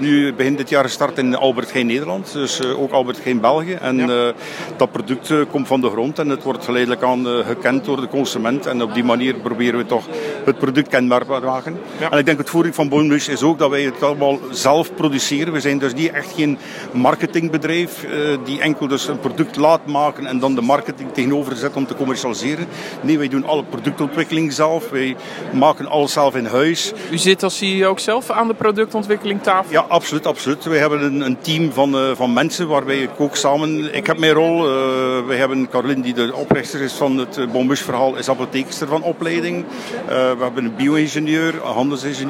nu 0.00 0.34
begin 0.34 0.56
dit 0.56 0.68
jaar 0.68 0.84
gestart 0.84 1.18
in 1.18 1.36
Albert 1.36 1.72
Heijn 1.72 1.86
Nederland. 1.86 2.32
Dus 2.32 2.64
ook 2.64 2.92
Albert 2.92 3.24
Heijn 3.24 3.40
België. 3.40 3.78
En 3.80 3.96
ja. 3.96 4.32
dat 4.76 4.92
product 4.92 5.32
komt 5.50 5.66
van 5.66 5.80
de 5.80 5.90
grond 5.90 6.18
en 6.18 6.28
het 6.28 6.42
wordt 6.42 6.64
geleidelijk 6.64 7.02
aan 7.02 7.26
gekend 7.46 7.84
door 7.84 8.00
de 8.00 8.08
consument. 8.08 8.66
En 8.66 8.82
op 8.82 8.94
die 8.94 9.04
manier 9.04 9.34
proberen 9.34 9.78
we 9.78 9.86
toch 9.86 10.04
het 10.44 10.58
product 10.58 10.88
kenbaar 10.88 11.24
te 11.24 11.40
maken. 11.44 11.80
Ja. 11.98 12.10
En 12.10 12.18
ik 12.18 12.24
denk 12.26 12.35
denk 12.36 12.48
het 12.48 12.56
voordeel 12.56 12.72
van 12.72 12.88
Bonus 12.88 13.28
is 13.28 13.42
ook 13.42 13.58
dat 13.58 13.70
wij 13.70 13.82
het 13.82 14.02
allemaal 14.02 14.38
zelf 14.50 14.94
produceren. 14.94 15.52
We 15.52 15.60
zijn 15.60 15.78
dus 15.78 15.94
niet 15.94 16.10
echt 16.10 16.32
geen 16.32 16.58
marketingbedrijf 16.92 18.04
uh, 18.04 18.36
die 18.44 18.60
enkel 18.60 18.88
dus 18.88 19.08
een 19.08 19.18
product 19.18 19.56
laat 19.56 19.86
maken 19.86 20.26
en 20.26 20.38
dan 20.38 20.54
de 20.54 20.60
marketing 20.60 21.12
tegenover 21.12 21.56
zet 21.56 21.76
om 21.76 21.86
te 21.86 21.94
commercialiseren. 21.94 22.66
Nee, 23.00 23.18
wij 23.18 23.28
doen 23.28 23.44
alle 23.44 23.64
productontwikkeling 23.64 24.52
zelf. 24.52 24.90
Wij 24.90 25.16
maken 25.52 25.86
alles 25.86 26.12
zelf 26.12 26.34
in 26.34 26.46
huis. 26.46 26.92
U 27.10 27.18
zit 27.18 27.42
als 27.42 27.56
CEO 27.56 27.88
ook 27.88 27.98
zelf 27.98 28.30
aan 28.30 28.48
de 28.48 28.54
productontwikkeling 28.54 29.42
tafel? 29.42 29.72
Ja, 29.72 29.84
absoluut, 29.88 30.26
absoluut. 30.26 30.64
Wij 30.64 30.78
hebben 30.78 31.02
een, 31.02 31.20
een 31.20 31.38
team 31.40 31.72
van, 31.72 31.94
uh, 31.94 32.10
van 32.14 32.32
mensen 32.32 32.68
waarbij 32.68 32.98
ik 32.98 33.10
ook 33.18 33.36
samen... 33.36 33.94
Ik 33.94 34.06
heb 34.06 34.18
mijn 34.18 34.32
rol. 34.32 34.68
Uh, 34.68 35.26
wij 35.26 35.36
hebben 35.36 35.68
Caroline 35.70 36.02
die 36.02 36.14
de 36.14 36.34
oprichter 36.34 36.80
is 36.80 36.92
van 36.92 37.18
het 37.18 37.52
Bonbus 37.52 37.80
verhaal, 37.80 38.16
is 38.16 38.28
apotheekster 38.28 38.88
van 38.88 39.02
opleiding. 39.02 39.64
we 40.06 40.36
hebben 40.40 40.64
een 40.64 40.76
bio-ingenieur, 40.76 41.54
een 41.54 41.60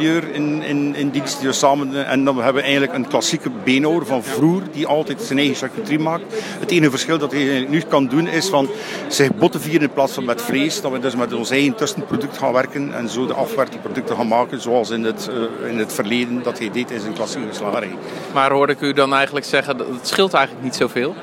in, 0.01 0.63
in, 0.63 0.95
in 0.95 1.11
dienst 1.11 1.39
die 1.39 1.49
we 1.49 1.55
samen... 1.55 2.07
En 2.07 2.25
dan 2.25 2.37
hebben 2.37 2.55
we 2.55 2.61
eigenlijk 2.63 2.95
een 2.95 3.09
klassieke 3.09 3.51
beenhouwer 3.65 4.07
van 4.07 4.23
vroeger 4.23 4.63
die 4.73 4.87
altijd 4.87 5.23
zijn 5.23 5.39
eigen 5.39 5.57
charcuterie 5.57 5.99
maakt. 5.99 6.25
Het 6.61 6.71
enige 6.71 6.91
verschil 6.91 7.19
dat 7.19 7.33
hij 7.33 7.67
nu 7.69 7.81
kan 7.81 8.07
doen 8.07 8.29
is 8.29 8.49
van 8.49 8.69
zich 9.09 9.35
botten 9.35 9.61
vieren 9.61 9.83
in 9.83 9.93
plaats 9.93 10.13
van 10.13 10.25
met 10.25 10.43
vlees. 10.43 10.81
Dat 10.81 10.93
we 10.93 10.99
dus 10.99 11.17
met 11.17 11.35
ons 11.35 11.51
eigen 11.51 11.75
tussenproduct 11.75 12.39
gaan 12.39 12.53
werken 12.53 12.95
en 12.95 13.09
zo 13.09 13.27
de 13.27 13.35
afwerkingproducten 13.35 14.17
gaan 14.17 14.29
maken 14.29 14.61
zoals 14.61 14.91
in 14.91 15.05
het, 15.05 15.31
uh, 15.63 15.71
in 15.71 15.79
het 15.79 15.93
verleden 15.93 16.43
dat 16.43 16.59
hij 16.59 16.71
deed 16.71 16.91
in 16.91 17.01
zijn 17.01 17.13
klassieke 17.13 17.55
slagerij. 17.55 17.97
Maar 18.35 18.53
hoorde 18.53 18.73
ik 18.73 18.81
u 18.81 18.93
dan 18.93 19.15
eigenlijk 19.15 19.47
zeggen, 19.47 19.77
dat 19.77 19.87
het 19.87 20.09
scheelt 20.09 20.35
eigenlijk 20.35 20.65
niet 20.65 20.77
zoveel? 20.77 21.15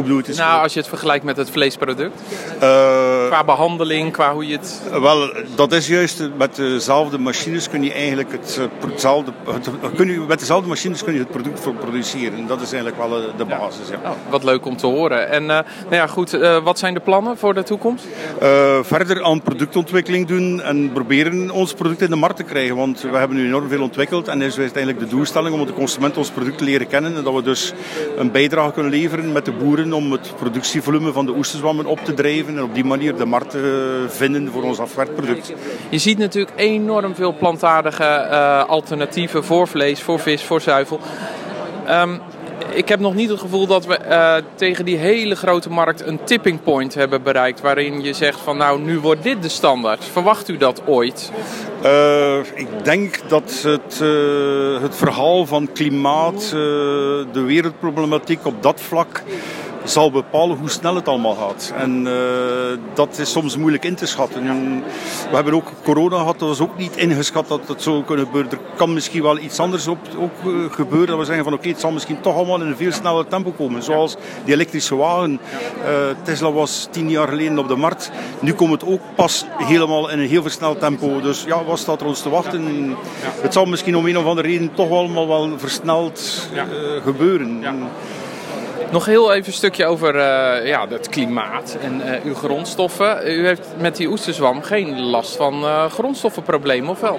Hoe 0.00 0.08
bedoel 0.08 0.24
je 0.24 0.30
het? 0.30 0.40
Nou, 0.40 0.62
als 0.62 0.72
je 0.72 0.78
het 0.78 0.88
vergelijkt 0.88 1.24
met 1.24 1.36
het 1.36 1.50
vleesproduct. 1.50 2.20
Uh, 2.54 2.60
qua 3.26 3.44
behandeling, 3.44 4.12
qua 4.12 4.32
hoe 4.32 4.46
je 4.46 4.56
het... 4.56 4.82
Wel, 4.90 5.32
dat 5.54 5.72
is 5.72 5.88
juist, 5.88 6.28
met 6.36 6.56
dezelfde 6.56 7.18
machines 7.18 7.68
kun 7.68 7.82
je 7.82 7.92
eigenlijk 7.92 8.32
het, 8.32 8.60
hetzelfde, 8.90 9.32
het, 9.50 9.70
kun 9.94 10.10
je, 10.10 10.18
met 10.18 10.38
dezelfde 10.38 10.68
machines 10.68 11.04
kun 11.04 11.12
je 11.12 11.18
het 11.18 11.30
product 11.30 11.60
voor 11.60 11.74
produceren. 11.74 12.46
Dat 12.46 12.60
is 12.60 12.72
eigenlijk 12.72 13.08
wel 13.08 13.20
de 13.36 13.44
basis, 13.44 13.88
ja. 13.88 13.98
ja. 14.02 14.10
Oh, 14.10 14.16
wat 14.28 14.44
leuk 14.44 14.66
om 14.66 14.76
te 14.76 14.86
horen. 14.86 15.28
En 15.28 15.42
uh, 15.42 15.48
nou 15.48 15.64
ja, 15.90 16.06
goed, 16.06 16.34
uh, 16.34 16.64
wat 16.64 16.78
zijn 16.78 16.94
de 16.94 17.00
plannen 17.00 17.36
voor 17.36 17.54
de 17.54 17.62
toekomst? 17.62 18.06
verder 18.82 19.22
aan 19.22 19.42
productontwikkeling 19.42 20.26
doen 20.26 20.62
en 20.62 20.92
proberen 20.92 21.50
ons 21.50 21.74
product 21.74 22.02
in 22.02 22.10
de 22.10 22.16
markt 22.16 22.36
te 22.36 22.42
krijgen. 22.42 22.76
Want 22.76 23.00
we 23.00 23.16
hebben 23.16 23.36
nu 23.36 23.46
enorm 23.46 23.68
veel 23.68 23.82
ontwikkeld 23.82 24.28
en 24.28 24.42
is 24.42 24.58
uiteindelijk 24.58 25.04
de 25.04 25.16
doelstelling 25.16 25.54
om 25.54 25.66
de 25.66 25.72
consument 25.72 26.16
ons 26.16 26.30
product 26.30 26.58
te 26.58 26.64
leren 26.64 26.86
kennen. 26.86 27.16
En 27.16 27.24
dat 27.24 27.34
we 27.34 27.42
dus 27.42 27.72
een 28.16 28.30
bijdrage 28.30 28.72
kunnen 28.72 28.92
leveren 28.92 29.32
met 29.32 29.44
de 29.44 29.52
boeren 29.52 29.89
om 29.92 30.12
het 30.12 30.32
productievolume 30.36 31.12
van 31.12 31.26
de 31.26 31.32
oesterzwammen 31.32 31.86
op 31.86 32.04
te 32.04 32.14
drijven 32.14 32.56
en 32.56 32.62
op 32.62 32.74
die 32.74 32.84
manier 32.84 33.16
de 33.16 33.24
markt 33.24 33.50
te 33.50 34.04
vinden 34.08 34.48
voor 34.52 34.62
ons 34.62 34.78
afwerkproduct. 34.78 35.52
Je 35.88 35.98
ziet 35.98 36.18
natuurlijk 36.18 36.52
enorm 36.56 37.14
veel 37.14 37.34
plantaardige 37.34 38.28
uh, 38.30 38.64
alternatieven 38.64 39.44
voor 39.44 39.68
vlees, 39.68 40.02
voor 40.02 40.18
vis, 40.18 40.42
voor 40.42 40.60
zuivel. 40.60 41.00
Um, 41.90 42.20
ik 42.72 42.88
heb 42.88 43.00
nog 43.00 43.14
niet 43.14 43.28
het 43.28 43.40
gevoel 43.40 43.66
dat 43.66 43.86
we 43.86 43.98
uh, 44.08 44.34
tegen 44.54 44.84
die 44.84 44.96
hele 44.96 45.36
grote 45.36 45.70
markt 45.70 46.06
een 46.06 46.24
tipping 46.24 46.62
point 46.62 46.94
hebben 46.94 47.22
bereikt. 47.22 47.60
Waarin 47.60 48.02
je 48.02 48.12
zegt 48.12 48.40
van 48.40 48.56
nou, 48.56 48.80
nu 48.80 48.98
wordt 48.98 49.22
dit 49.22 49.42
de 49.42 49.48
standaard. 49.48 50.04
Verwacht 50.04 50.48
u 50.48 50.56
dat 50.56 50.82
ooit? 50.86 51.32
Uh, 51.84 52.36
ik 52.54 52.68
denk 52.82 53.20
dat 53.28 53.62
het, 53.62 54.00
uh, 54.02 54.80
het 54.82 54.96
verhaal 54.96 55.46
van 55.46 55.68
klimaat, 55.72 56.50
de 56.50 57.42
wereldproblematiek 57.46 58.46
op 58.46 58.62
dat 58.62 58.80
vlak 58.80 59.22
zal 59.90 60.10
bepalen 60.10 60.56
hoe 60.56 60.70
snel 60.70 60.94
het 60.94 61.08
allemaal 61.08 61.34
gaat. 61.34 61.72
En 61.76 62.06
uh, 62.06 62.12
dat 62.94 63.18
is 63.18 63.30
soms 63.30 63.56
moeilijk 63.56 63.84
in 63.84 63.94
te 63.94 64.06
schatten. 64.06 64.46
En 64.46 64.82
we 65.30 65.34
hebben 65.34 65.54
ook 65.54 65.72
corona 65.84 66.18
gehad, 66.18 66.38
dat 66.38 66.48
was 66.48 66.60
ook 66.60 66.78
niet 66.78 66.96
ingeschat 66.96 67.48
dat 67.48 67.68
het 67.68 67.82
zo 67.82 68.02
kunnen 68.02 68.26
gebeuren. 68.26 68.50
Er 68.50 68.58
kan 68.76 68.94
misschien 68.94 69.22
wel 69.22 69.38
iets 69.38 69.60
anders 69.60 69.86
op, 69.86 69.98
ook 70.18 70.52
uh, 70.52 70.72
gebeuren. 70.72 71.08
Dat 71.08 71.18
we 71.18 71.24
zeggen 71.24 71.44
van 71.44 71.52
oké, 71.52 71.62
okay, 71.62 71.72
het 71.72 71.80
zal 71.80 71.90
misschien 71.90 72.20
toch 72.20 72.34
allemaal 72.34 72.60
in 72.60 72.66
een 72.66 72.76
veel 72.76 72.92
sneller 72.92 73.26
tempo 73.26 73.50
komen. 73.50 73.82
Zoals 73.82 74.16
die 74.44 74.54
elektrische 74.54 74.96
wagen. 74.96 75.40
Uh, 75.84 75.88
Tesla 76.22 76.52
was 76.52 76.88
tien 76.90 77.10
jaar 77.10 77.28
geleden 77.28 77.58
op 77.58 77.68
de 77.68 77.76
markt. 77.76 78.10
Nu 78.40 78.52
komt 78.52 78.72
het 78.72 78.84
ook 78.84 79.00
pas 79.14 79.44
helemaal 79.56 80.10
in 80.10 80.18
een 80.18 80.28
heel 80.28 80.42
versneld 80.42 80.80
tempo. 80.80 81.20
Dus 81.20 81.44
ja, 81.46 81.64
wat 81.64 81.78
staat 81.78 82.00
er 82.00 82.06
ons 82.06 82.22
te 82.22 82.28
wachten? 82.28 82.96
Het 83.22 83.52
zal 83.52 83.64
misschien 83.64 83.96
om 83.96 84.06
een 84.06 84.18
of 84.18 84.24
andere 84.24 84.48
reden 84.48 84.74
toch 84.74 84.90
allemaal 84.90 85.28
wel 85.28 85.58
versneld 85.58 86.48
gebeuren. 87.04 87.64
Nog 88.92 89.04
heel 89.04 89.32
even 89.32 89.46
een 89.46 89.52
stukje 89.52 89.86
over 89.86 90.14
uh, 90.14 90.66
ja, 90.66 90.88
het 90.88 91.08
klimaat 91.08 91.76
en 91.80 92.02
uh, 92.04 92.24
uw 92.24 92.34
grondstoffen. 92.34 93.30
U 93.30 93.46
heeft 93.46 93.68
met 93.78 93.96
die 93.96 94.08
oesterzwam 94.08 94.62
geen 94.62 95.00
last 95.00 95.36
van 95.36 95.62
uh, 95.62 95.84
grondstoffenproblemen, 95.84 96.90
of 96.90 97.00
wel? 97.00 97.18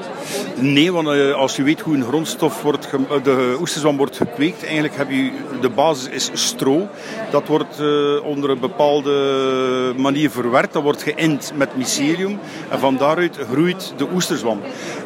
Nee, 0.55 0.91
want 0.91 1.07
als 1.34 1.55
je 1.55 1.63
weet 1.63 1.79
hoe 1.79 1.95
een 1.95 2.03
grondstof 2.03 2.62
wordt, 2.62 2.89
de 3.23 3.57
oesterzwam 3.60 3.97
wordt 3.97 4.17
gekweekt, 4.17 4.63
eigenlijk 4.63 4.95
heb 4.95 5.10
je, 5.10 5.31
de 5.62 5.69
basis 5.69 6.07
is 6.10 6.29
stro. 6.34 6.88
Dat 7.29 7.47
wordt 7.47 7.81
onder 8.23 8.49
een 8.49 8.60
bepaalde 8.60 9.93
manier 9.97 10.29
verwerkt. 10.29 10.73
Dat 10.73 10.84
wordt 10.84 11.03
geïnd 11.03 11.51
met 11.55 11.77
mycelium. 11.77 12.39
En 12.69 12.79
van 12.79 12.97
daaruit 12.97 13.38
groeit 13.51 13.93
de 13.97 14.07
oesterzwam. 14.13 14.62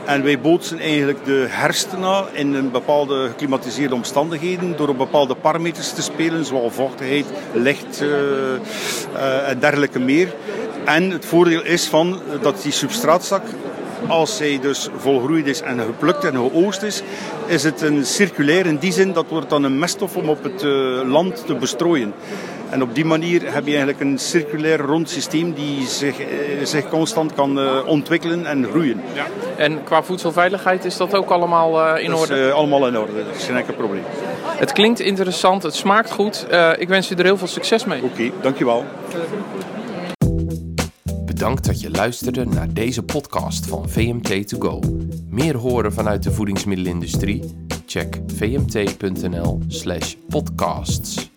En 0.06 0.24
wij 0.24 0.40
bootsen 0.40 0.80
eigenlijk 0.80 1.26
de 1.26 1.46
herstenen 1.50 2.26
in 2.32 2.54
een 2.54 2.72
bepaalde 2.72 3.28
geklimatiseerde 3.28 3.96
omstandigheden 3.96 4.78
door 4.78 4.90
op 4.90 4.98
bepaalde 4.98 5.36
parameters 5.36 5.94
te 5.94 6.02
spelen 6.02 6.46
vochtigheid, 6.70 7.26
licht 7.54 8.02
uh, 8.02 8.10
uh, 8.10 9.50
en 9.50 9.60
dergelijke 9.60 10.00
meer. 10.00 10.34
En 10.86 11.10
het 11.10 11.26
voordeel 11.26 11.64
is 11.64 11.88
van 11.88 12.20
dat 12.42 12.62
die 12.62 12.72
substraatzak 12.72 13.44
als 14.08 14.38
zij 14.38 14.60
dus 14.62 14.90
volgroeid 14.98 15.48
is 15.48 15.62
en 15.62 15.80
geplukt 15.80 16.24
en 16.24 16.34
geoogst 16.34 16.82
is, 16.82 17.02
is 17.46 17.64
het 17.64 17.82
een 17.82 18.06
circulair 18.06 18.66
in 18.66 18.78
die 18.78 18.92
zin 18.92 19.14
dat 19.14 19.26
wordt 19.30 19.50
dan 19.50 19.64
een 19.64 19.80
meststof 19.80 20.16
om 20.16 20.30
op 20.30 20.44
het 20.44 20.64
uh, 20.64 21.02
land 21.04 21.46
te 21.46 21.56
bestrooien. 21.56 22.14
En 22.76 22.82
op 22.82 22.96
die 22.96 23.06
manier 23.06 23.54
heb 23.54 23.66
je 23.66 23.70
eigenlijk 23.70 24.00
een 24.00 24.20
circulair 24.20 24.80
rond 24.80 25.10
systeem 25.10 25.54
die 25.54 25.88
zich, 25.88 26.20
uh, 26.20 26.26
zich 26.64 26.90
constant 26.90 27.34
kan 27.34 27.60
uh, 27.60 27.88
ontwikkelen 27.88 28.46
en 28.46 28.66
groeien. 28.66 29.02
Ja. 29.14 29.26
En 29.58 29.84
qua 29.84 30.04
voedselveiligheid 30.04 30.86
is 30.86 30.98
dat 30.98 31.14
ook 31.14 31.30
allemaal 31.30 31.98
in 31.98 32.10
dat 32.10 32.20
orde? 32.20 32.48
Is, 32.48 32.52
allemaal 32.52 32.88
in 32.88 32.98
orde, 32.98 33.26
dat 33.26 33.36
is 33.36 33.44
geen 33.44 33.56
enkel 33.56 33.74
probleem. 33.74 34.04
Het 34.46 34.72
klinkt 34.72 35.00
interessant, 35.00 35.64
het 35.64 35.76
smaakt 35.76 36.12
goed. 36.12 36.48
ik 36.78 36.88
wens 36.88 37.12
u 37.12 37.16
er 37.16 37.24
heel 37.24 37.38
veel 37.38 37.48
succes 37.48 37.86
mee. 37.86 38.04
Oké, 38.04 38.12
okay, 38.12 38.32
dankjewel. 38.42 38.86
Bedankt 41.26 41.66
dat 41.66 41.82
je 41.82 41.92
luisterde 41.92 42.46
naar 42.46 42.74
deze 42.74 43.04
podcast 43.04 43.68
van 43.68 43.90
VMT2Go. 43.90 44.80
Meer 45.30 45.58
horen 45.58 45.94
vanuit 45.94 46.24
de 46.24 46.32
voedingsmiddelenindustrie? 46.32 47.44
Check 47.86 48.20
vmt.nl/podcasts. 48.36 51.34